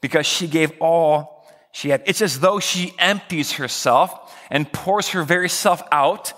because 0.00 0.24
she 0.24 0.46
gave 0.46 0.72
all 0.80 1.46
she 1.72 1.90
had. 1.90 2.02
It's 2.06 2.22
as 2.22 2.40
though 2.40 2.58
she 2.58 2.94
empties 2.98 3.52
herself 3.52 4.34
and 4.50 4.72
pours 4.72 5.10
her 5.10 5.22
very 5.22 5.50
self 5.50 5.82
out 5.92 6.32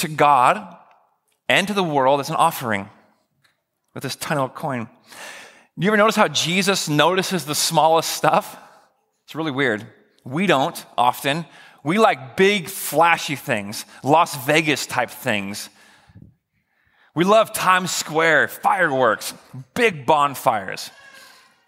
to 0.00 0.08
God 0.08 0.76
and 1.48 1.66
to 1.66 1.74
the 1.74 1.84
world 1.84 2.20
as 2.20 2.30
an 2.30 2.36
offering 2.36 2.88
with 3.94 4.02
this 4.02 4.16
tiny 4.16 4.40
little 4.40 4.54
coin. 4.54 4.88
Do 5.78 5.84
You 5.84 5.90
ever 5.90 5.96
notice 5.96 6.16
how 6.16 6.28
Jesus 6.28 6.88
notices 6.88 7.44
the 7.44 7.54
smallest 7.54 8.10
stuff? 8.10 8.56
It's 9.24 9.34
really 9.34 9.50
weird. 9.50 9.86
We 10.24 10.46
don't 10.46 10.84
often. 10.98 11.46
We 11.82 11.98
like 11.98 12.36
big, 12.36 12.68
flashy 12.68 13.36
things, 13.36 13.86
Las 14.04 14.36
Vegas 14.44 14.86
type 14.86 15.10
things. 15.10 15.70
We 17.14 17.24
love 17.24 17.52
Times 17.52 17.90
Square, 17.90 18.48
fireworks, 18.48 19.34
big 19.74 20.06
bonfires. 20.06 20.90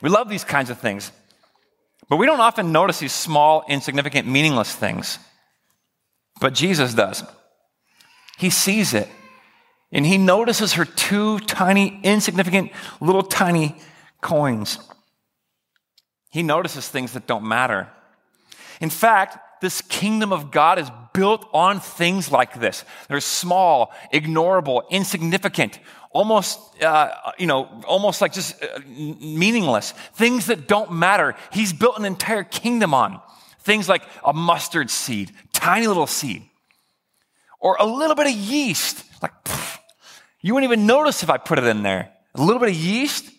We 0.01 0.11
love 0.11 0.29
these 0.29 0.45
kinds 0.45 0.71
of 0.71 0.79
things. 0.79 1.11
But 2.09 2.17
we 2.17 2.27
don't 2.27 2.41
often 2.41 2.73
notice 2.73 2.99
these 2.99 3.13
small, 3.13 3.65
insignificant, 3.69 4.29
meaningless 4.29 4.75
things. 4.75 5.19
But 6.41 6.55
Jesus 6.55 6.95
does. 6.95 7.25
He 8.43 8.51
sees 8.51 8.93
it. 8.93 9.09
And 9.93 10.05
he 10.05 10.19
notices 10.19 10.73
her 10.73 10.85
two 10.85 11.39
tiny, 11.39 12.01
insignificant, 12.03 12.73
little 13.01 13.23
tiny 13.23 13.77
coins. 14.21 14.81
He 16.33 16.43
notices 16.43 16.89
things 16.89 17.13
that 17.13 17.29
don't 17.29 17.45
matter. 17.45 17.89
In 18.81 18.91
fact, 18.91 19.61
this 19.61 19.81
kingdom 19.83 20.33
of 20.33 20.51
God 20.51 20.81
is 20.81 20.91
built 21.13 21.49
on 21.53 21.79
things 21.79 22.33
like 22.33 22.59
this. 22.59 22.85
They're 23.07 23.21
small, 23.21 23.93
ignorable, 24.13 24.91
insignificant, 24.91 25.79
almost, 26.11 26.59
uh, 26.83 27.11
you 27.39 27.47
know, 27.47 27.69
almost 27.87 28.21
like 28.21 28.33
just 28.33 28.61
uh, 28.61 28.81
meaningless. 28.89 29.93
Things 30.15 30.47
that 30.47 30.67
don't 30.67 30.91
matter. 30.91 31.37
He's 31.53 31.73
built 31.73 31.97
an 31.97 32.05
entire 32.05 32.43
kingdom 32.43 32.93
on. 32.93 33.21
Things 33.61 33.89
like 33.89 34.03
a 34.25 34.33
mustard 34.33 34.91
seed, 34.91 35.31
tiny 35.53 35.87
little 35.87 36.09
seed, 36.09 36.43
or 37.63 37.77
a 37.81 37.87
little 37.87 38.17
bit 38.17 38.27
of 38.27 38.33
yeast. 38.33 39.05
Like, 39.23 39.33
pff, 39.45 39.79
you 40.41 40.53
wouldn't 40.53 40.71
even 40.71 40.85
notice 40.87 41.23
if 41.23 41.31
I 41.31 41.39
put 41.39 41.59
it 41.59 41.65
in 41.65 41.83
there. 41.83 42.13
A 42.35 42.43
little 42.43 42.59
bit 42.59 42.69
of 42.71 42.75
yeast, 42.75 43.31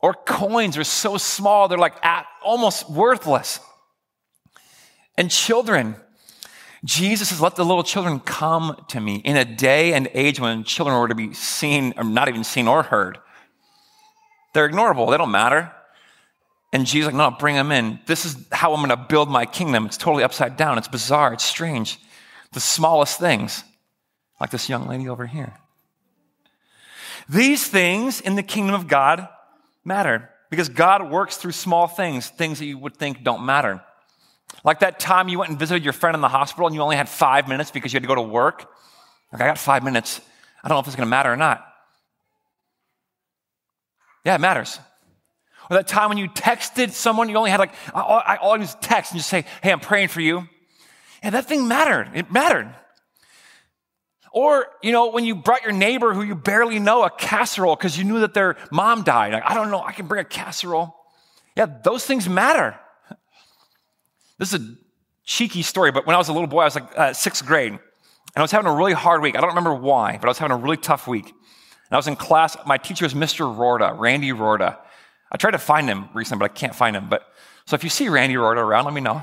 or 0.00 0.14
coins 0.14 0.76
are 0.76 0.84
so 0.84 1.16
small, 1.16 1.68
they're 1.68 1.78
like 1.78 1.94
almost 2.42 2.90
worthless. 2.90 3.60
And 5.16 5.30
children, 5.30 5.96
Jesus 6.84 7.28
says, 7.28 7.40
let 7.40 7.56
the 7.56 7.64
little 7.64 7.82
children 7.82 8.20
come 8.20 8.84
to 8.88 9.00
me 9.00 9.16
in 9.16 9.36
a 9.36 9.44
day 9.44 9.92
and 9.92 10.08
age 10.14 10.40
when 10.40 10.64
children 10.64 10.98
were 10.98 11.08
to 11.08 11.14
be 11.14 11.34
seen, 11.34 11.94
or 11.96 12.04
not 12.04 12.28
even 12.28 12.44
seen 12.44 12.68
or 12.68 12.82
heard. 12.82 13.18
They're 14.54 14.68
ignorable. 14.68 15.10
They 15.10 15.18
don't 15.18 15.30
matter. 15.30 15.72
And 16.72 16.86
Jesus 16.86 17.12
like, 17.12 17.14
no, 17.14 17.36
bring 17.36 17.54
them 17.54 17.72
in. 17.72 17.98
This 18.06 18.24
is 18.24 18.36
how 18.50 18.72
I'm 18.74 18.84
going 18.84 18.90
to 18.90 19.06
build 19.08 19.30
my 19.30 19.46
kingdom. 19.46 19.86
It's 19.86 19.96
totally 19.96 20.24
upside 20.24 20.56
down. 20.56 20.78
It's 20.78 20.88
bizarre. 20.88 21.32
It's 21.32 21.44
strange. 21.44 21.98
The 22.52 22.60
smallest 22.60 23.18
things, 23.18 23.62
like 24.40 24.50
this 24.50 24.68
young 24.68 24.86
lady 24.88 25.08
over 25.08 25.26
here. 25.26 25.54
These 27.28 27.66
things 27.66 28.20
in 28.20 28.36
the 28.36 28.42
kingdom 28.42 28.74
of 28.74 28.88
God 28.88 29.28
matter 29.84 30.30
because 30.50 30.68
God 30.68 31.10
works 31.10 31.36
through 31.36 31.52
small 31.52 31.86
things, 31.86 32.28
things 32.28 32.58
that 32.58 32.64
you 32.64 32.78
would 32.78 32.96
think 32.96 33.22
don't 33.22 33.44
matter. 33.44 33.82
Like 34.64 34.80
that 34.80 34.98
time 34.98 35.28
you 35.28 35.38
went 35.38 35.50
and 35.50 35.58
visited 35.58 35.84
your 35.84 35.92
friend 35.92 36.14
in 36.14 36.20
the 36.20 36.28
hospital 36.28 36.66
and 36.66 36.74
you 36.74 36.80
only 36.80 36.96
had 36.96 37.08
five 37.08 37.48
minutes 37.48 37.70
because 37.70 37.92
you 37.92 37.96
had 37.96 38.02
to 38.02 38.08
go 38.08 38.14
to 38.14 38.22
work. 38.22 38.70
Like, 39.32 39.42
I 39.42 39.46
got 39.46 39.58
five 39.58 39.84
minutes. 39.84 40.20
I 40.64 40.68
don't 40.68 40.76
know 40.76 40.80
if 40.80 40.86
it's 40.86 40.96
going 40.96 41.06
to 41.06 41.10
matter 41.10 41.30
or 41.30 41.36
not. 41.36 41.64
Yeah, 44.24 44.34
it 44.34 44.40
matters. 44.40 44.80
Or 45.70 45.76
that 45.76 45.86
time 45.86 46.08
when 46.08 46.18
you 46.18 46.28
texted 46.28 46.92
someone, 46.92 47.28
you 47.28 47.36
only 47.36 47.50
had 47.50 47.60
like, 47.60 47.74
all 47.92 48.22
I 48.24 48.36
always 48.36 48.74
text 48.76 49.12
and 49.12 49.20
just 49.20 49.28
say, 49.28 49.44
hey, 49.62 49.70
I'm 49.70 49.80
praying 49.80 50.08
for 50.08 50.22
you. 50.22 50.48
Yeah, 51.22 51.30
that 51.30 51.46
thing 51.46 51.68
mattered. 51.68 52.10
It 52.14 52.30
mattered. 52.30 52.74
Or, 54.32 54.66
you 54.82 54.92
know, 54.92 55.10
when 55.10 55.24
you 55.24 55.34
brought 55.34 55.62
your 55.62 55.72
neighbor 55.72 56.12
who 56.12 56.22
you 56.22 56.34
barely 56.34 56.78
know 56.78 57.02
a 57.04 57.10
casserole 57.10 57.76
because 57.76 57.98
you 57.98 58.04
knew 58.04 58.20
that 58.20 58.34
their 58.34 58.56
mom 58.70 59.02
died. 59.02 59.32
Like, 59.32 59.44
I 59.44 59.54
don't 59.54 59.70
know, 59.70 59.82
I 59.82 59.92
can 59.92 60.06
bring 60.06 60.20
a 60.20 60.24
casserole. 60.24 60.94
Yeah, 61.56 61.66
those 61.82 62.04
things 62.04 62.28
matter. 62.28 62.78
This 64.38 64.52
is 64.52 64.60
a 64.60 64.74
cheeky 65.24 65.62
story, 65.62 65.90
but 65.90 66.06
when 66.06 66.14
I 66.14 66.18
was 66.18 66.28
a 66.28 66.32
little 66.32 66.46
boy, 66.46 66.60
I 66.60 66.64
was 66.64 66.74
like 66.76 66.96
uh, 66.96 67.12
sixth 67.12 67.44
grade, 67.44 67.72
and 67.72 67.80
I 68.36 68.42
was 68.42 68.52
having 68.52 68.70
a 68.70 68.74
really 68.74 68.92
hard 68.92 69.22
week. 69.22 69.36
I 69.36 69.40
don't 69.40 69.48
remember 69.50 69.74
why, 69.74 70.18
but 70.18 70.26
I 70.26 70.28
was 70.28 70.38
having 70.38 70.56
a 70.56 70.60
really 70.60 70.76
tough 70.76 71.08
week. 71.08 71.26
And 71.26 71.92
I 71.92 71.96
was 71.96 72.06
in 72.06 72.14
class. 72.16 72.56
My 72.66 72.78
teacher 72.78 73.04
was 73.04 73.14
Mr. 73.14 73.52
Rorda, 73.52 73.98
Randy 73.98 74.30
Rorda. 74.30 74.76
I 75.32 75.36
tried 75.36 75.52
to 75.52 75.58
find 75.58 75.88
him 75.88 76.08
recently, 76.14 76.40
but 76.40 76.52
I 76.52 76.54
can't 76.54 76.74
find 76.74 76.94
him. 76.94 77.08
But 77.08 77.22
so 77.66 77.74
if 77.74 77.82
you 77.82 77.90
see 77.90 78.08
Randy 78.08 78.36
Rorda 78.36 78.58
around, 78.58 78.84
let 78.84 78.94
me 78.94 79.00
know. 79.00 79.22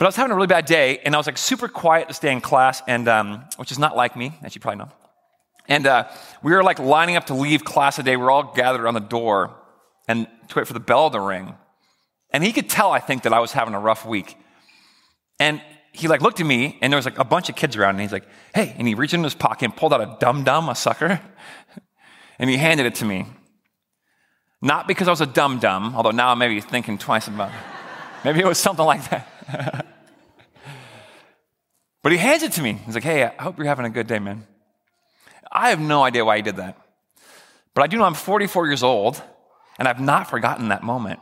But 0.00 0.06
I 0.06 0.08
was 0.08 0.16
having 0.16 0.32
a 0.32 0.34
really 0.34 0.46
bad 0.46 0.64
day, 0.64 0.98
and 1.04 1.14
I 1.14 1.18
was 1.18 1.26
like 1.26 1.36
super 1.36 1.68
quiet 1.68 2.08
to 2.08 2.14
stay 2.14 2.32
in 2.32 2.40
class, 2.40 2.80
and 2.88 3.06
um, 3.06 3.44
which 3.58 3.70
is 3.70 3.78
not 3.78 3.94
like 3.94 4.16
me, 4.16 4.32
as 4.42 4.54
you 4.54 4.60
probably 4.62 4.78
know. 4.78 4.90
And 5.68 5.86
uh, 5.86 6.08
we 6.42 6.52
were 6.52 6.62
like 6.62 6.78
lining 6.78 7.16
up 7.16 7.26
to 7.26 7.34
leave 7.34 7.64
class 7.64 7.96
today. 7.96 8.16
We 8.16 8.22
are 8.22 8.30
all 8.30 8.54
gathered 8.54 8.80
around 8.80 8.94
the 8.94 9.00
door 9.00 9.54
and 10.08 10.26
to 10.48 10.58
wait 10.58 10.66
for 10.66 10.72
the 10.72 10.80
bell 10.80 11.10
to 11.10 11.20
ring. 11.20 11.54
And 12.30 12.42
he 12.42 12.50
could 12.54 12.70
tell, 12.70 12.92
I 12.92 12.98
think, 12.98 13.24
that 13.24 13.34
I 13.34 13.40
was 13.40 13.52
having 13.52 13.74
a 13.74 13.78
rough 13.78 14.06
week. 14.06 14.38
And 15.38 15.60
he 15.92 16.08
like 16.08 16.22
looked 16.22 16.40
at 16.40 16.46
me, 16.46 16.78
and 16.80 16.90
there 16.90 16.96
was 16.96 17.04
like 17.04 17.18
a 17.18 17.24
bunch 17.24 17.50
of 17.50 17.56
kids 17.56 17.76
around, 17.76 17.96
and 17.96 18.00
he's 18.00 18.12
like, 18.12 18.26
"Hey!" 18.54 18.74
And 18.78 18.88
he 18.88 18.94
reached 18.94 19.12
into 19.12 19.26
his 19.26 19.34
pocket 19.34 19.66
and 19.66 19.76
pulled 19.76 19.92
out 19.92 20.00
a 20.00 20.16
dum 20.18 20.44
dum, 20.44 20.70
a 20.70 20.74
sucker, 20.74 21.20
and 22.38 22.48
he 22.48 22.56
handed 22.56 22.86
it 22.86 22.94
to 22.96 23.04
me. 23.04 23.26
Not 24.62 24.88
because 24.88 25.08
I 25.08 25.10
was 25.10 25.20
a 25.20 25.26
dum 25.26 25.58
dum, 25.58 25.94
although 25.94 26.10
now 26.10 26.30
I'm 26.30 26.38
maybe 26.38 26.58
thinking 26.62 26.96
twice 26.96 27.28
about 27.28 27.50
it. 27.50 27.60
Maybe 28.24 28.40
it 28.40 28.46
was 28.46 28.58
something 28.58 28.84
like 28.84 29.08
that. 29.08 29.26
but 32.02 32.12
he 32.12 32.18
hands 32.18 32.42
it 32.42 32.52
to 32.52 32.62
me. 32.62 32.74
He's 32.86 32.94
like, 32.94 33.04
"Hey, 33.04 33.24
I 33.24 33.42
hope 33.42 33.58
you're 33.58 33.66
having 33.66 33.86
a 33.86 33.90
good 33.90 34.06
day, 34.06 34.18
man." 34.18 34.46
I 35.52 35.70
have 35.70 35.80
no 35.80 36.02
idea 36.02 36.24
why 36.24 36.36
he 36.36 36.42
did 36.42 36.56
that, 36.56 36.76
but 37.74 37.82
I 37.82 37.86
do 37.86 37.96
know 37.98 38.04
I'm 38.04 38.14
44 38.14 38.66
years 38.66 38.82
old, 38.82 39.22
and 39.78 39.88
I've 39.88 40.00
not 40.00 40.30
forgotten 40.30 40.68
that 40.68 40.82
moment 40.82 41.20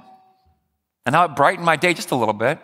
and 1.08 1.14
how 1.14 1.24
it 1.24 1.34
brightened 1.34 1.64
my 1.64 1.76
day 1.76 1.94
just 1.94 2.10
a 2.10 2.14
little 2.14 2.34
bit. 2.34 2.58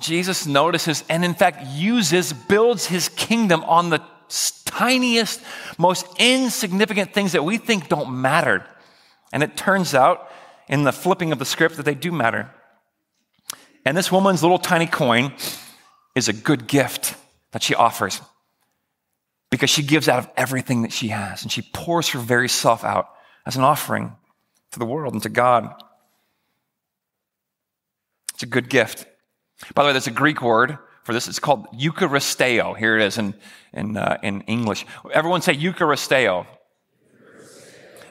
Jesus 0.00 0.46
notices 0.46 1.02
and, 1.08 1.24
in 1.24 1.34
fact, 1.34 1.66
uses, 1.66 2.32
builds 2.32 2.86
his 2.86 3.08
kingdom 3.08 3.64
on 3.64 3.90
the 3.90 4.00
tiniest, 4.64 5.42
most 5.78 6.06
insignificant 6.18 7.12
things 7.12 7.32
that 7.32 7.44
we 7.44 7.58
think 7.58 7.88
don't 7.88 8.20
matter. 8.20 8.64
And 9.32 9.42
it 9.42 9.56
turns 9.56 9.96
out 9.96 10.30
in 10.68 10.84
the 10.84 10.92
flipping 10.92 11.32
of 11.32 11.40
the 11.40 11.44
script 11.44 11.76
that 11.76 11.84
they 11.84 11.96
do 11.96 12.12
matter. 12.12 12.50
And 13.84 13.96
this 13.96 14.12
woman's 14.12 14.42
little 14.42 14.58
tiny 14.58 14.86
coin 14.86 15.34
is 16.14 16.28
a 16.28 16.32
good 16.32 16.66
gift 16.66 17.16
that 17.52 17.62
she 17.62 17.74
offers 17.74 18.20
because 19.50 19.70
she 19.70 19.82
gives 19.82 20.08
out 20.08 20.18
of 20.18 20.30
everything 20.36 20.82
that 20.82 20.92
she 20.92 21.08
has 21.08 21.42
and 21.42 21.50
she 21.50 21.62
pours 21.62 22.08
her 22.10 22.18
very 22.18 22.48
self 22.48 22.84
out 22.84 23.08
as 23.44 23.56
an 23.56 23.62
offering 23.62 24.16
to 24.70 24.78
the 24.78 24.86
world 24.86 25.12
and 25.12 25.22
to 25.22 25.28
God. 25.28 25.72
It's 28.34 28.42
a 28.42 28.46
good 28.46 28.68
gift. 28.68 29.06
By 29.74 29.82
the 29.82 29.88
way, 29.88 29.92
there's 29.92 30.06
a 30.06 30.10
Greek 30.10 30.42
word 30.42 30.78
for 31.04 31.12
this. 31.12 31.28
It's 31.28 31.38
called 31.38 31.66
Eucharisteo. 31.72 32.76
Here 32.76 32.98
it 32.98 33.04
is 33.04 33.18
in, 33.18 33.34
in, 33.72 33.96
uh, 33.96 34.18
in 34.22 34.42
English. 34.42 34.86
Everyone 35.12 35.42
say 35.42 35.54
Eucharisteo. 35.54 36.46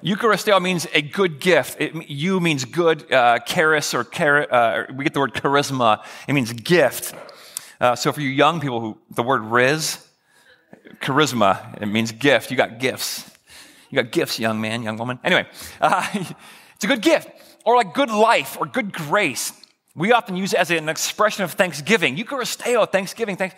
Eucharisteo 0.04 0.60
means 0.60 0.88
a 0.94 1.02
good 1.02 1.40
gift. 1.40 1.80
It, 1.80 2.10
you 2.10 2.40
means 2.40 2.66
good, 2.66 3.12
uh, 3.12 3.38
charis 3.40 3.94
or 3.94 4.02
uh, 4.02 4.86
we 4.96 5.04
get 5.04 5.14
the 5.14 5.20
word 5.20 5.34
charisma. 5.34 6.04
It 6.28 6.34
means 6.34 6.52
gift. 6.54 7.14
Uh, 7.80 7.96
so 7.96 8.12
for 8.12 8.22
you 8.22 8.30
young 8.30 8.60
people 8.60 8.80
who, 8.80 8.98
the 9.12 9.22
word 9.22 9.44
riz, 9.44 10.04
charisma, 11.02 11.80
it 11.80 11.86
means 11.86 12.12
gift. 12.12 12.50
You 12.50 12.58
got 12.58 12.80
gifts. 12.80 13.30
You 13.92 14.02
got 14.02 14.12
gifts, 14.12 14.40
young 14.40 14.60
man, 14.60 14.82
young 14.82 14.98
woman. 14.98 15.20
Anyway, 15.24 15.48
uh, 15.82 16.08
it's 16.14 16.84
a 16.84 16.88
good 16.88 17.02
gift. 17.02 17.30
Or 17.64 17.76
like 17.76 17.94
good 17.94 18.10
life 18.10 18.58
or 18.60 18.66
good 18.66 18.92
grace. 18.92 19.54
We 19.96 20.14
often 20.14 20.36
use 20.36 20.54
it 20.54 20.60
as 20.60 20.72
an 20.72 20.90
expression 20.90 21.44
of 21.44 21.52
thanksgiving. 21.52 22.18
Eucharisteo, 22.18 22.92
thanksgiving, 22.92 23.38
thanks. 23.38 23.56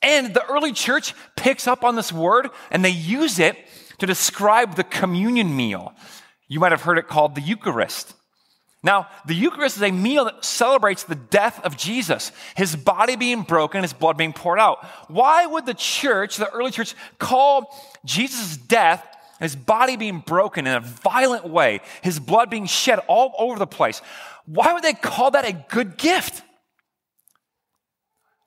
And 0.00 0.32
the 0.32 0.44
early 0.46 0.72
church 0.72 1.14
picks 1.36 1.66
up 1.66 1.84
on 1.84 1.96
this 1.96 2.12
word 2.12 2.48
and 2.70 2.82
they 2.82 2.90
use 2.90 3.38
it 3.38 3.56
to 3.98 4.06
describe 4.06 4.76
the 4.76 4.84
communion 4.84 5.56
meal. 5.56 5.94
You 6.48 6.60
might 6.60 6.72
have 6.72 6.82
heard 6.82 6.98
it 6.98 7.08
called 7.08 7.34
the 7.34 7.40
Eucharist. 7.40 8.14
Now, 8.84 9.06
the 9.26 9.34
Eucharist 9.34 9.76
is 9.76 9.82
a 9.82 9.92
meal 9.92 10.24
that 10.24 10.44
celebrates 10.44 11.04
the 11.04 11.14
death 11.14 11.64
of 11.64 11.76
Jesus, 11.76 12.32
his 12.56 12.74
body 12.74 13.14
being 13.14 13.42
broken, 13.42 13.82
his 13.82 13.92
blood 13.92 14.16
being 14.16 14.32
poured 14.32 14.58
out. 14.58 14.84
Why 15.08 15.46
would 15.46 15.66
the 15.66 15.74
church, 15.74 16.36
the 16.36 16.50
early 16.50 16.72
church, 16.72 16.94
call 17.18 17.72
Jesus' 18.04 18.56
death, 18.56 19.06
his 19.38 19.54
body 19.54 19.96
being 19.96 20.18
broken 20.18 20.66
in 20.66 20.74
a 20.74 20.80
violent 20.80 21.48
way, 21.48 21.80
his 22.02 22.18
blood 22.18 22.50
being 22.50 22.66
shed 22.66 22.98
all 23.06 23.34
over 23.38 23.58
the 23.58 23.68
place? 23.68 24.02
Why 24.46 24.72
would 24.72 24.82
they 24.82 24.94
call 24.94 25.30
that 25.30 25.48
a 25.48 25.52
good 25.52 25.96
gift? 25.96 26.42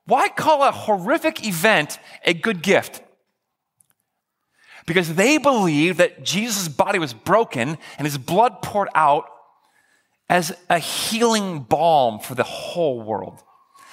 Why 0.06 0.28
call 0.28 0.64
a 0.64 0.72
horrific 0.72 1.48
event 1.48 1.98
a 2.26 2.34
good 2.34 2.62
gift? 2.62 3.02
Because 4.86 5.16
they 5.16 5.38
believed 5.38 5.98
that 5.98 6.24
Jesus' 6.24 6.68
body 6.68 7.00
was 7.00 7.14
broken 7.14 7.78
and 7.98 8.06
his 8.06 8.18
blood 8.18 8.62
poured 8.62 8.90
out 8.94 9.30
as 10.30 10.56
a 10.70 10.80
healing 10.80 11.62
balm 11.62 12.20
for 12.20 12.36
the 12.36 12.44
whole 12.44 13.02
world. 13.02 13.42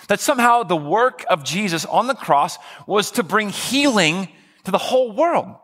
That 0.08 0.20
somehow 0.20 0.62
the 0.62 0.76
work 0.76 1.24
of 1.30 1.44
Jesus 1.44 1.84
on 1.84 2.06
the 2.06 2.14
cross 2.14 2.58
was 2.86 3.10
to 3.12 3.22
bring 3.22 3.48
healing 3.48 4.28
to 4.64 4.70
the 4.70 4.78
whole 4.78 5.12
world. 5.12 5.56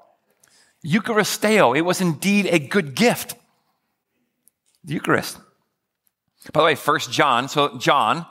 Eucharisteo, 0.84 1.76
it 1.76 1.82
was 1.82 2.00
indeed 2.00 2.46
a 2.46 2.58
good 2.58 2.94
gift. 2.94 3.34
The 4.84 4.94
Eucharist. 4.94 5.38
By 6.52 6.60
the 6.60 6.64
way, 6.64 6.74
First 6.76 7.12
John, 7.12 7.48
so 7.48 7.76
John, 7.78 8.24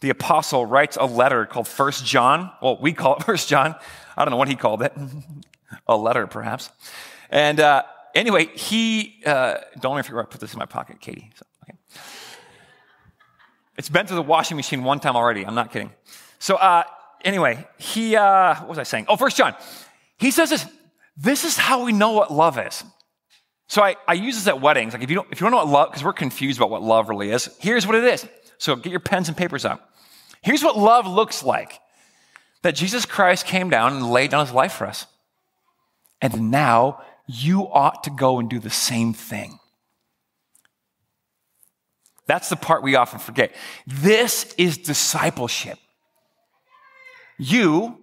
the 0.00 0.10
apostle, 0.10 0.66
writes 0.66 0.96
a 0.98 1.04
letter 1.04 1.46
called 1.46 1.68
First 1.68 2.04
John. 2.04 2.50
Well, 2.60 2.78
we 2.80 2.92
call 2.92 3.16
it 3.16 3.22
First 3.26 3.48
John. 3.48 3.74
I 4.16 4.24
don't 4.24 4.32
know 4.32 4.38
what 4.38 4.48
he 4.48 4.56
called 4.56 4.82
it. 4.82 4.92
a 5.86 5.96
letter, 5.96 6.26
perhaps. 6.26 6.70
And 7.30 7.60
uh, 7.60 7.84
anyway, 8.14 8.46
he, 8.54 9.22
uh, 9.24 9.56
don't 9.78 9.96
me 9.96 10.02
figure 10.02 10.20
out, 10.20 10.30
put 10.30 10.40
this 10.40 10.52
in 10.52 10.58
my 10.58 10.66
pocket, 10.66 11.00
Katie. 11.00 11.30
So, 11.36 11.46
okay. 11.64 11.78
It's 13.76 13.88
been 13.88 14.06
through 14.06 14.16
the 14.16 14.22
washing 14.22 14.56
machine 14.56 14.84
one 14.84 15.00
time 15.00 15.16
already. 15.16 15.46
I'm 15.46 15.54
not 15.54 15.72
kidding. 15.72 15.92
So 16.38 16.56
uh, 16.56 16.84
anyway, 17.24 17.66
he, 17.78 18.16
uh, 18.16 18.56
what 18.56 18.68
was 18.68 18.78
I 18.78 18.82
saying? 18.82 19.06
Oh, 19.08 19.16
First 19.16 19.36
John. 19.36 19.54
He 20.18 20.30
says 20.30 20.50
this, 20.50 20.66
this 21.16 21.44
is 21.44 21.56
how 21.56 21.84
we 21.84 21.92
know 21.92 22.12
what 22.12 22.32
love 22.32 22.58
is. 22.58 22.84
So 23.68 23.82
I, 23.82 23.96
I 24.08 24.14
use 24.14 24.34
this 24.34 24.48
at 24.48 24.60
weddings. 24.60 24.92
Like 24.92 25.02
if 25.02 25.10
you 25.10 25.16
don't, 25.16 25.28
if 25.30 25.40
you 25.40 25.44
don't 25.44 25.52
know 25.52 25.58
what 25.58 25.68
love, 25.68 25.90
because 25.90 26.04
we're 26.04 26.12
confused 26.12 26.58
about 26.58 26.70
what 26.70 26.82
love 26.82 27.08
really 27.08 27.30
is, 27.30 27.48
here's 27.60 27.86
what 27.86 27.94
it 27.94 28.04
is. 28.04 28.26
So 28.58 28.74
get 28.76 28.90
your 28.90 29.00
pens 29.00 29.28
and 29.28 29.36
papers 29.36 29.64
out. 29.64 29.80
Here's 30.42 30.64
what 30.64 30.76
love 30.76 31.06
looks 31.06 31.42
like. 31.42 31.78
That 32.62 32.74
Jesus 32.74 33.06
Christ 33.06 33.46
came 33.46 33.70
down 33.70 33.94
and 33.94 34.10
laid 34.10 34.32
down 34.32 34.44
his 34.44 34.54
life 34.54 34.72
for 34.72 34.86
us. 34.86 35.06
And 36.20 36.50
now 36.50 37.02
you 37.26 37.62
ought 37.62 38.04
to 38.04 38.10
go 38.10 38.38
and 38.38 38.48
do 38.48 38.58
the 38.58 38.70
same 38.70 39.12
thing. 39.14 39.58
That's 42.26 42.48
the 42.48 42.56
part 42.56 42.82
we 42.82 42.94
often 42.94 43.18
forget. 43.18 43.54
This 43.86 44.54
is 44.56 44.78
discipleship. 44.78 45.78
You 47.38 47.98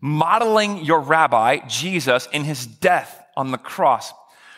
modeling 0.00 0.84
your 0.84 1.00
rabbi, 1.00 1.58
Jesus, 1.66 2.28
in 2.32 2.44
his 2.44 2.66
death 2.66 3.24
on 3.36 3.50
the 3.50 3.58
cross 3.58 4.12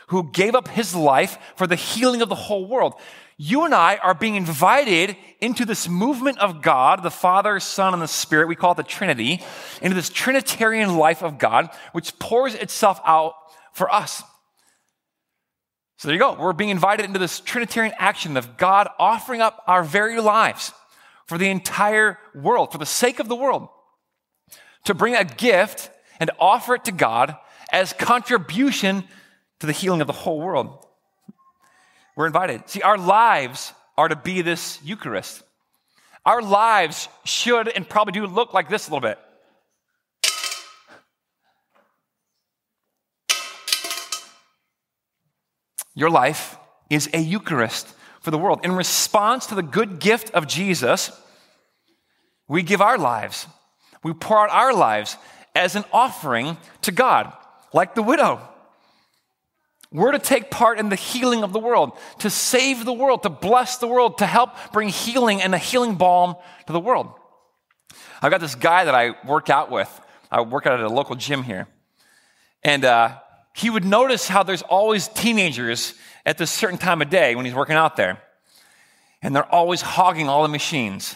who 0.08 0.30
gave 0.32 0.54
up 0.54 0.68
his 0.68 0.94
life 0.94 1.38
for 1.56 1.66
the 1.66 1.76
healing 1.76 2.22
of 2.22 2.28
the 2.28 2.34
whole 2.34 2.66
world. 2.66 2.94
You 3.36 3.64
and 3.64 3.74
I 3.74 3.96
are 3.96 4.14
being 4.14 4.36
invited 4.36 5.16
into 5.40 5.64
this 5.64 5.88
movement 5.88 6.38
of 6.38 6.62
God, 6.62 7.02
the 7.02 7.10
Father, 7.10 7.58
Son, 7.58 7.92
and 7.92 8.02
the 8.02 8.08
Spirit. 8.08 8.48
We 8.48 8.54
call 8.54 8.72
it 8.72 8.76
the 8.76 8.82
Trinity, 8.84 9.42
into 9.82 9.96
this 9.96 10.08
Trinitarian 10.08 10.96
life 10.96 11.22
of 11.22 11.38
God, 11.38 11.70
which 11.92 12.18
pours 12.18 12.54
itself 12.54 13.00
out 13.04 13.34
for 13.72 13.92
us. 13.92 14.22
So 15.98 16.08
there 16.08 16.14
you 16.14 16.20
go. 16.20 16.34
We're 16.34 16.52
being 16.52 16.70
invited 16.70 17.06
into 17.06 17.18
this 17.18 17.40
Trinitarian 17.40 17.94
action 17.98 18.36
of 18.36 18.56
God 18.56 18.88
offering 18.98 19.40
up 19.40 19.62
our 19.66 19.82
very 19.82 20.20
lives 20.20 20.72
for 21.26 21.38
the 21.38 21.48
entire 21.48 22.18
world, 22.34 22.70
for 22.72 22.78
the 22.78 22.86
sake 22.86 23.18
of 23.18 23.28
the 23.28 23.36
world, 23.36 23.68
to 24.84 24.94
bring 24.94 25.16
a 25.16 25.24
gift 25.24 25.90
and 26.20 26.30
offer 26.38 26.74
it 26.74 26.84
to 26.84 26.92
God 26.92 27.36
as 27.72 27.92
contribution 27.92 29.04
to 29.60 29.66
the 29.66 29.72
healing 29.72 30.00
of 30.00 30.06
the 30.06 30.12
whole 30.12 30.40
world. 30.40 30.83
We're 32.16 32.26
invited. 32.26 32.68
See, 32.68 32.82
our 32.82 32.98
lives 32.98 33.72
are 33.96 34.08
to 34.08 34.16
be 34.16 34.42
this 34.42 34.78
Eucharist. 34.84 35.42
Our 36.24 36.42
lives 36.42 37.08
should 37.24 37.68
and 37.68 37.88
probably 37.88 38.12
do 38.12 38.26
look 38.26 38.54
like 38.54 38.68
this 38.68 38.88
a 38.88 38.90
little 38.90 39.08
bit. 39.08 39.18
Your 45.94 46.10
life 46.10 46.56
is 46.90 47.08
a 47.12 47.18
Eucharist 47.18 47.88
for 48.20 48.30
the 48.30 48.38
world. 48.38 48.60
In 48.64 48.72
response 48.72 49.46
to 49.46 49.54
the 49.54 49.62
good 49.62 50.00
gift 50.00 50.30
of 50.30 50.46
Jesus, 50.46 51.10
we 52.48 52.62
give 52.62 52.80
our 52.80 52.98
lives. 52.98 53.46
We 54.02 54.12
pour 54.12 54.38
out 54.38 54.50
our 54.50 54.74
lives 54.74 55.16
as 55.54 55.76
an 55.76 55.84
offering 55.92 56.56
to 56.82 56.90
God, 56.90 57.32
like 57.72 57.94
the 57.94 58.02
widow. 58.02 58.40
We're 59.94 60.10
to 60.10 60.18
take 60.18 60.50
part 60.50 60.80
in 60.80 60.88
the 60.88 60.96
healing 60.96 61.44
of 61.44 61.52
the 61.52 61.60
world, 61.60 61.92
to 62.18 62.28
save 62.28 62.84
the 62.84 62.92
world, 62.92 63.22
to 63.22 63.30
bless 63.30 63.78
the 63.78 63.86
world, 63.86 64.18
to 64.18 64.26
help 64.26 64.50
bring 64.72 64.88
healing 64.88 65.40
and 65.40 65.54
a 65.54 65.58
healing 65.58 65.94
balm 65.94 66.34
to 66.66 66.72
the 66.72 66.80
world. 66.80 67.12
I've 68.20 68.32
got 68.32 68.40
this 68.40 68.56
guy 68.56 68.86
that 68.86 68.94
I 68.94 69.14
work 69.24 69.50
out 69.50 69.70
with. 69.70 69.88
I 70.32 70.40
work 70.40 70.66
out 70.66 70.80
at 70.80 70.84
a 70.84 70.88
local 70.88 71.14
gym 71.14 71.44
here. 71.44 71.68
And 72.64 72.84
uh, 72.84 73.18
he 73.54 73.70
would 73.70 73.84
notice 73.84 74.26
how 74.26 74.42
there's 74.42 74.62
always 74.62 75.06
teenagers 75.06 75.94
at 76.26 76.38
this 76.38 76.50
certain 76.50 76.78
time 76.78 77.00
of 77.00 77.08
day 77.08 77.36
when 77.36 77.44
he's 77.44 77.54
working 77.54 77.76
out 77.76 77.94
there. 77.94 78.20
And 79.22 79.34
they're 79.34 79.54
always 79.54 79.80
hogging 79.80 80.28
all 80.28 80.42
the 80.42 80.48
machines. 80.48 81.14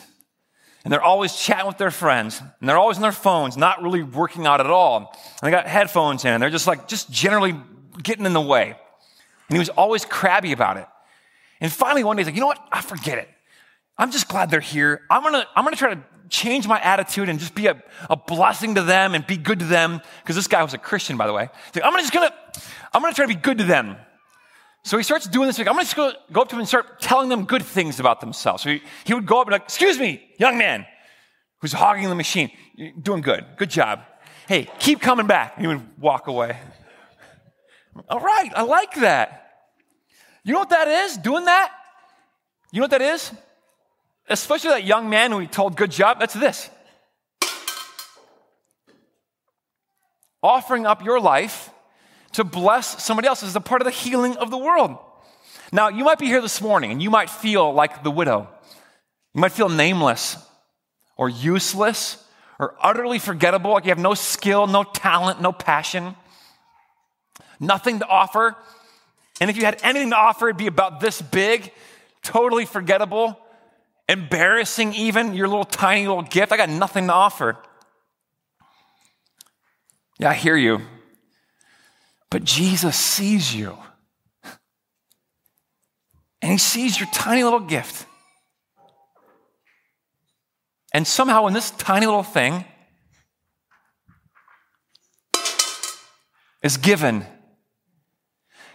And 0.84 0.92
they're 0.92 1.02
always 1.02 1.34
chatting 1.34 1.66
with 1.66 1.78
their 1.78 1.90
friends. 1.90 2.40
And 2.60 2.68
they're 2.68 2.78
always 2.78 2.98
on 2.98 3.02
their 3.02 3.10
phones, 3.10 3.56
not 3.56 3.82
really 3.82 4.04
working 4.04 4.46
out 4.46 4.60
at 4.60 4.66
all. 4.66 5.16
And 5.42 5.46
they 5.46 5.50
got 5.50 5.66
headphones 5.66 6.24
in. 6.24 6.32
And 6.32 6.40
they're 6.40 6.48
just 6.48 6.68
like, 6.68 6.86
just 6.86 7.10
generally 7.10 7.56
getting 8.02 8.26
in 8.26 8.32
the 8.32 8.40
way. 8.40 8.76
And 9.48 9.56
he 9.56 9.58
was 9.58 9.68
always 9.70 10.04
crabby 10.04 10.52
about 10.52 10.76
it. 10.76 10.86
And 11.60 11.72
finally, 11.72 12.04
one 12.04 12.16
day, 12.16 12.22
he's 12.22 12.28
like, 12.28 12.34
you 12.34 12.40
know 12.40 12.46
what? 12.46 12.62
I 12.70 12.80
forget 12.80 13.18
it. 13.18 13.28
I'm 13.96 14.12
just 14.12 14.28
glad 14.28 14.50
they're 14.50 14.60
here. 14.60 15.02
I'm 15.10 15.22
gonna, 15.22 15.46
I'm 15.56 15.64
gonna 15.64 15.76
try 15.76 15.94
to 15.94 16.00
change 16.28 16.68
my 16.68 16.80
attitude 16.80 17.28
and 17.28 17.38
just 17.38 17.54
be 17.54 17.66
a, 17.66 17.82
a 18.08 18.16
blessing 18.16 18.76
to 18.76 18.82
them 18.82 19.14
and 19.14 19.26
be 19.26 19.36
good 19.36 19.58
to 19.58 19.64
them. 19.64 20.00
Because 20.22 20.36
this 20.36 20.46
guy 20.46 20.62
was 20.62 20.74
a 20.74 20.78
Christian, 20.78 21.16
by 21.16 21.26
the 21.26 21.32
way. 21.32 21.48
I'm 21.82 21.92
just 21.94 22.12
gonna, 22.12 22.32
I'm 22.92 23.02
gonna 23.02 23.14
try 23.14 23.24
to 23.26 23.34
be 23.34 23.40
good 23.40 23.58
to 23.58 23.64
them. 23.64 23.96
So 24.84 24.96
he 24.96 25.02
starts 25.02 25.26
doing 25.26 25.48
this. 25.48 25.58
Like, 25.58 25.66
I'm 25.66 25.74
gonna 25.74 25.84
just 25.84 25.96
go, 25.96 26.12
go 26.30 26.42
up 26.42 26.48
to 26.48 26.54
them 26.54 26.60
and 26.60 26.68
start 26.68 27.00
telling 27.00 27.28
them 27.28 27.44
good 27.44 27.64
things 27.64 27.98
about 27.98 28.20
themselves. 28.20 28.62
So 28.62 28.70
he, 28.70 28.82
he 29.04 29.14
would 29.14 29.26
go 29.26 29.40
up 29.40 29.48
and 29.48 29.52
like, 29.52 29.64
excuse 29.64 29.98
me, 29.98 30.30
young 30.38 30.58
man, 30.58 30.86
who's 31.60 31.72
hogging 31.72 32.08
the 32.08 32.14
machine. 32.14 32.50
You're 32.76 32.92
doing 32.92 33.20
good. 33.20 33.44
Good 33.56 33.70
job. 33.70 34.02
Hey, 34.46 34.68
keep 34.78 35.00
coming 35.00 35.26
back. 35.26 35.54
And 35.56 35.66
he 35.66 35.68
would 35.68 36.00
walk 36.00 36.28
away. 36.28 36.56
All 38.08 38.20
right, 38.20 38.50
I 38.54 38.62
like 38.62 38.94
that. 38.96 39.48
You 40.44 40.52
know 40.52 40.60
what 40.60 40.70
that 40.70 40.88
is? 40.88 41.16
Doing 41.16 41.44
that? 41.44 41.72
You 42.72 42.80
know 42.80 42.84
what 42.84 42.90
that 42.92 43.02
is? 43.02 43.32
Especially 44.28 44.70
that 44.70 44.84
young 44.84 45.08
man 45.08 45.32
who 45.32 45.38
he 45.38 45.46
told, 45.46 45.76
good 45.76 45.90
job, 45.90 46.20
that's 46.20 46.34
this. 46.34 46.70
Offering 50.42 50.86
up 50.86 51.04
your 51.04 51.20
life 51.20 51.70
to 52.32 52.44
bless 52.44 53.02
somebody 53.02 53.26
else 53.26 53.42
is 53.42 53.56
a 53.56 53.60
part 53.60 53.80
of 53.80 53.86
the 53.86 53.90
healing 53.90 54.36
of 54.36 54.50
the 54.50 54.58
world. 54.58 54.98
Now, 55.72 55.88
you 55.88 56.04
might 56.04 56.18
be 56.18 56.26
here 56.26 56.40
this 56.40 56.60
morning 56.60 56.92
and 56.92 57.02
you 57.02 57.10
might 57.10 57.30
feel 57.30 57.72
like 57.72 58.02
the 58.02 58.10
widow. 58.10 58.48
You 59.34 59.40
might 59.40 59.52
feel 59.52 59.68
nameless 59.68 60.36
or 61.16 61.28
useless 61.28 62.22
or 62.58 62.74
utterly 62.80 63.18
forgettable, 63.18 63.72
like 63.72 63.84
you 63.84 63.90
have 63.90 63.98
no 63.98 64.14
skill, 64.14 64.66
no 64.66 64.84
talent, 64.84 65.40
no 65.40 65.52
passion 65.52 66.14
nothing 67.60 67.98
to 68.00 68.06
offer. 68.06 68.56
And 69.40 69.50
if 69.50 69.56
you 69.56 69.64
had 69.64 69.80
anything 69.82 70.10
to 70.10 70.16
offer, 70.16 70.48
it'd 70.48 70.56
be 70.56 70.66
about 70.66 71.00
this 71.00 71.22
big, 71.22 71.72
totally 72.22 72.64
forgettable, 72.64 73.38
embarrassing, 74.08 74.94
even 74.94 75.34
your 75.34 75.48
little 75.48 75.64
tiny 75.64 76.06
little 76.06 76.22
gift. 76.22 76.52
I 76.52 76.56
got 76.56 76.70
nothing 76.70 77.06
to 77.06 77.12
offer. 77.12 77.56
Yeah, 80.18 80.30
I 80.30 80.34
hear 80.34 80.56
you. 80.56 80.80
But 82.30 82.44
Jesus 82.44 82.96
sees 82.96 83.54
you. 83.54 83.78
And 86.42 86.52
he 86.52 86.58
sees 86.58 86.98
your 86.98 87.08
tiny 87.12 87.42
little 87.44 87.60
gift. 87.60 88.06
And 90.92 91.06
somehow, 91.06 91.46
in 91.46 91.52
this 91.52 91.70
tiny 91.72 92.06
little 92.06 92.22
thing, 92.22 92.64
is 96.62 96.76
given, 96.76 97.26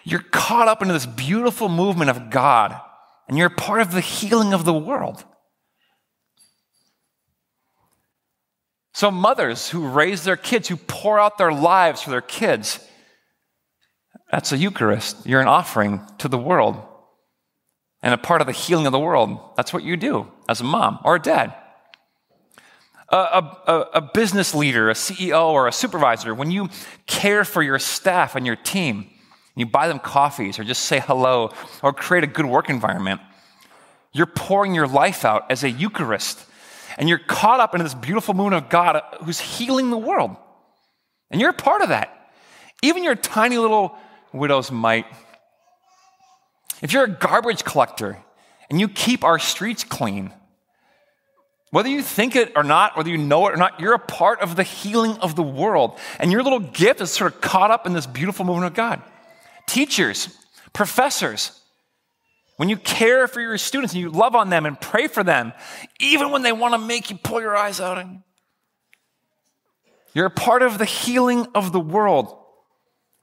you're 0.03 0.19
caught 0.19 0.67
up 0.67 0.81
into 0.81 0.93
this 0.93 1.05
beautiful 1.05 1.69
movement 1.69 2.09
of 2.09 2.29
God, 2.29 2.79
and 3.27 3.37
you're 3.37 3.49
part 3.49 3.81
of 3.81 3.91
the 3.91 4.01
healing 4.01 4.53
of 4.53 4.65
the 4.65 4.73
world. 4.73 5.23
So, 8.93 9.09
mothers 9.09 9.69
who 9.69 9.87
raise 9.87 10.23
their 10.23 10.37
kids, 10.37 10.67
who 10.67 10.75
pour 10.75 11.19
out 11.19 11.37
their 11.37 11.51
lives 11.51 12.01
for 12.01 12.11
their 12.11 12.21
kids, 12.21 12.79
that's 14.31 14.51
a 14.51 14.57
Eucharist. 14.57 15.25
You're 15.25 15.41
an 15.41 15.47
offering 15.47 16.01
to 16.19 16.27
the 16.27 16.37
world 16.37 16.81
and 18.01 18.13
a 18.13 18.17
part 18.17 18.41
of 18.41 18.47
the 18.47 18.53
healing 18.53 18.85
of 18.85 18.91
the 18.91 18.99
world. 18.99 19.39
That's 19.55 19.73
what 19.73 19.83
you 19.83 19.97
do 19.97 20.27
as 20.47 20.61
a 20.61 20.63
mom 20.63 20.99
or 21.03 21.15
a 21.15 21.21
dad. 21.21 21.55
A, 23.09 23.15
a, 23.15 23.89
a, 23.93 24.01
business 24.01 24.55
leader, 24.55 24.89
a 24.89 24.93
CEO, 24.93 25.49
or 25.49 25.67
a 25.67 25.71
supervisor, 25.71 26.33
when 26.33 26.49
you 26.49 26.69
care 27.05 27.45
for 27.45 27.61
your 27.61 27.77
staff 27.77 28.35
and 28.35 28.43
your 28.43 28.55
team, 28.55 29.07
you 29.55 29.65
buy 29.65 29.87
them 29.87 29.99
coffees 29.99 30.57
or 30.59 30.63
just 30.63 30.83
say 30.83 30.99
hello 30.99 31.51
or 31.81 31.93
create 31.93 32.23
a 32.23 32.27
good 32.27 32.45
work 32.45 32.69
environment, 32.69 33.21
you're 34.11 34.25
pouring 34.25 34.73
your 34.73 34.87
life 34.87 35.25
out 35.25 35.49
as 35.51 35.63
a 35.63 35.69
Eucharist 35.69 36.45
and 36.97 37.09
you're 37.09 37.19
caught 37.19 37.59
up 37.59 37.75
in 37.75 37.83
this 37.83 37.93
beautiful 37.93 38.33
moon 38.33 38.53
of 38.53 38.69
God 38.69 39.01
who's 39.23 39.39
healing 39.39 39.89
the 39.89 39.97
world. 39.97 40.35
And 41.31 41.41
you're 41.41 41.49
a 41.49 41.53
part 41.53 41.81
of 41.81 41.89
that. 41.89 42.31
Even 42.81 43.03
your 43.03 43.15
tiny 43.15 43.57
little 43.57 43.95
widow's 44.31 44.71
mite. 44.71 45.05
If 46.81 46.93
you're 46.93 47.05
a 47.05 47.09
garbage 47.09 47.63
collector 47.63 48.19
and 48.69 48.79
you 48.79 48.87
keep 48.87 49.23
our 49.23 49.39
streets 49.39 49.83
clean, 49.83 50.31
whether 51.71 51.89
you 51.89 52.03
think 52.03 52.35
it 52.35 52.51
or 52.55 52.63
not, 52.63 52.95
whether 52.95 53.09
you 53.09 53.17
know 53.17 53.47
it 53.47 53.53
or 53.53 53.57
not, 53.57 53.79
you're 53.79 53.95
a 53.95 53.99
part 53.99 54.41
of 54.41 54.55
the 54.55 54.63
healing 54.63 55.17
of 55.17 55.35
the 55.35 55.41
world. 55.41 55.97
And 56.19 56.31
your 56.31 56.43
little 56.43 56.59
gift 56.59 57.01
is 57.01 57.09
sort 57.09 57.33
of 57.33 57.41
caught 57.41 57.71
up 57.71 57.87
in 57.87 57.93
this 57.93 58.05
beautiful 58.05 58.45
movement 58.45 58.67
of 58.67 58.73
God. 58.75 59.01
Teachers, 59.73 60.29
professors, 60.71 61.59
when 62.57 62.69
you 62.69 62.77
care 62.77 63.27
for 63.27 63.41
your 63.41 63.57
students 63.57 63.95
and 63.95 64.01
you 64.01 64.12
love 64.12 64.36
on 64.36 64.51
them 64.51 64.67
and 64.67 64.79
pray 64.79 65.07
for 65.07 65.23
them, 65.23 65.51
even 65.99 66.29
when 66.29 66.43
they 66.43 66.51
want 66.51 66.75
to 66.75 66.77
make 66.77 67.09
you 67.09 67.17
pull 67.17 67.41
your 67.41 67.57
eyes 67.57 67.81
out, 67.81 68.05
you're 70.13 70.27
a 70.27 70.29
part 70.29 70.62
of 70.62 70.77
the 70.77 70.86
healing 70.86 71.47
of 71.55 71.71
the 71.71 71.79
world. 71.79 72.38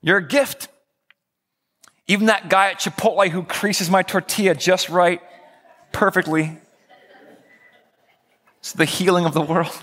You're 0.01 0.17
a 0.17 0.27
gift. 0.27 0.67
Even 2.07 2.25
that 2.25 2.49
guy 2.49 2.71
at 2.71 2.81
Chipotle 2.81 3.29
who 3.29 3.43
creases 3.43 3.89
my 3.89 4.03
tortilla 4.03 4.53
just 4.53 4.89
right, 4.89 5.21
perfectly. 5.93 6.57
It's 8.59 8.73
the 8.73 8.83
healing 8.83 9.23
of 9.23 9.33
the 9.33 9.39
world. 9.41 9.81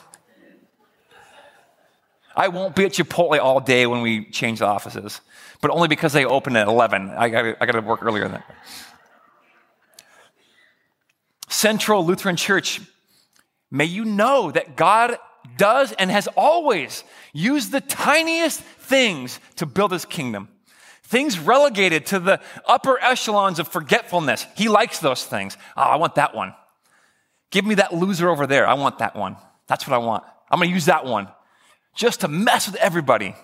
I 2.38 2.46
won't 2.46 2.77
be 2.77 2.85
at 2.85 2.92
Chipotle 2.92 3.40
all 3.40 3.59
day 3.59 3.85
when 3.88 4.01
we 4.01 4.24
change 4.27 4.61
the 4.61 4.66
offices, 4.66 5.20
but 5.61 5.72
only 5.72 5.88
because 5.88 6.12
they 6.12 6.24
open 6.24 6.55
at 6.55 6.68
11. 6.68 7.11
I 7.11 7.29
got 7.29 7.72
to 7.72 7.81
work 7.81 8.01
earlier 8.01 8.22
than 8.29 8.33
that. 8.33 8.55
Central 11.48 12.07
Lutheran 12.07 12.37
Church, 12.37 12.81
may 13.72 13.87
you 13.87 14.05
know 14.05 14.53
that 14.53 14.77
God 14.77 15.18
does 15.57 15.90
and 15.90 16.12
has 16.12 16.29
always 16.37 17.03
used 17.33 17.72
the 17.72 17.81
tiniest 17.81 18.61
things 18.61 19.40
to 19.57 19.66
build 19.66 19.90
his 19.90 20.05
kingdom. 20.05 20.48
Things 21.03 21.40
relegated 21.40 22.07
to 22.07 22.20
the 22.20 22.40
upper 22.66 23.03
echelons 23.03 23.59
of 23.59 23.66
forgetfulness. 23.66 24.46
He 24.57 24.68
likes 24.68 25.01
those 25.01 25.24
things. 25.24 25.57
Oh, 25.77 25.83
I 25.83 25.96
want 25.96 26.14
that 26.14 26.37
one. 26.37 26.55
Give 27.51 27.66
me 27.66 27.74
that 27.77 27.92
loser 27.92 28.29
over 28.29 28.46
there. 28.46 28.68
I 28.68 28.74
want 28.74 28.98
that 28.98 29.16
one. 29.16 29.37
That's 29.66 29.88
what 29.88 29.94
I 29.94 29.98
want. 29.98 30.22
I'm 30.48 30.61
going 30.61 30.68
to 30.68 30.74
use 30.74 30.85
that 30.85 31.05
one 31.05 31.29
just 31.98 32.20
to 32.20 32.28
mess 32.28 32.68
with 32.68 32.76
everybody. 32.76 33.34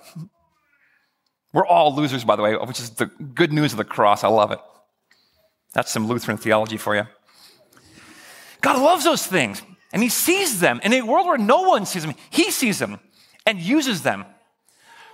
We're 1.53 1.67
all 1.67 1.95
losers, 1.95 2.25
by 2.25 2.37
the 2.37 2.43
way, 2.43 2.55
which 2.55 2.79
is 2.79 2.91
the 2.91 3.07
good 3.07 3.53
news 3.53 3.73
of 3.73 3.79
the 3.79 3.85
cross. 3.85 4.23
I 4.25 4.29
love 4.29 4.53
it. 4.53 4.61
That's 5.73 5.91
some 5.91 6.07
Lutheran 6.07 6.37
theology 6.37 6.77
for 6.77 6.95
you. 6.95 7.03
God 8.61 8.81
loves 8.81 9.05
those 9.05 9.27
things 9.27 9.61
and 9.93 10.03
he 10.03 10.09
sees 10.09 10.61
them. 10.61 10.81
In 10.85 10.93
a 10.93 11.03
world 11.03 11.27
where 11.27 11.37
no 11.37 11.63
one 11.63 11.85
sees 11.85 12.05
them, 12.05 12.15
he 12.31 12.51
sees 12.53 12.79
them 12.79 13.01
and 13.45 13.61
uses 13.61 14.03
them. 14.03 14.25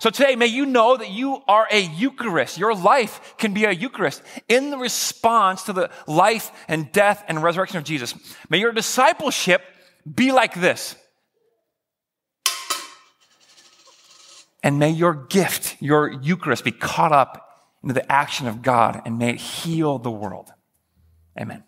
So 0.00 0.10
today, 0.10 0.36
may 0.36 0.46
you 0.46 0.66
know 0.66 0.96
that 0.96 1.10
you 1.10 1.42
are 1.48 1.66
a 1.70 1.80
Eucharist. 1.80 2.58
Your 2.58 2.74
life 2.74 3.34
can 3.38 3.52
be 3.52 3.64
a 3.64 3.70
Eucharist 3.70 4.22
in 4.48 4.70
the 4.70 4.78
response 4.78 5.64
to 5.64 5.72
the 5.72 5.90
life 6.06 6.52
and 6.68 6.92
death 6.92 7.24
and 7.26 7.42
resurrection 7.42 7.78
of 7.78 7.84
Jesus. 7.84 8.14
May 8.48 8.58
your 8.58 8.72
discipleship 8.72 9.62
be 10.14 10.30
like 10.30 10.54
this. 10.54 10.94
And 14.62 14.78
may 14.78 14.90
your 14.90 15.14
gift, 15.14 15.76
your 15.80 16.10
Eucharist, 16.10 16.64
be 16.64 16.72
caught 16.72 17.12
up 17.12 17.46
into 17.82 17.94
the 17.94 18.10
action 18.12 18.46
of 18.46 18.62
God 18.62 19.00
and 19.04 19.18
may 19.18 19.30
it 19.30 19.40
heal 19.40 19.98
the 19.98 20.10
world. 20.10 20.52
Amen. 21.38 21.64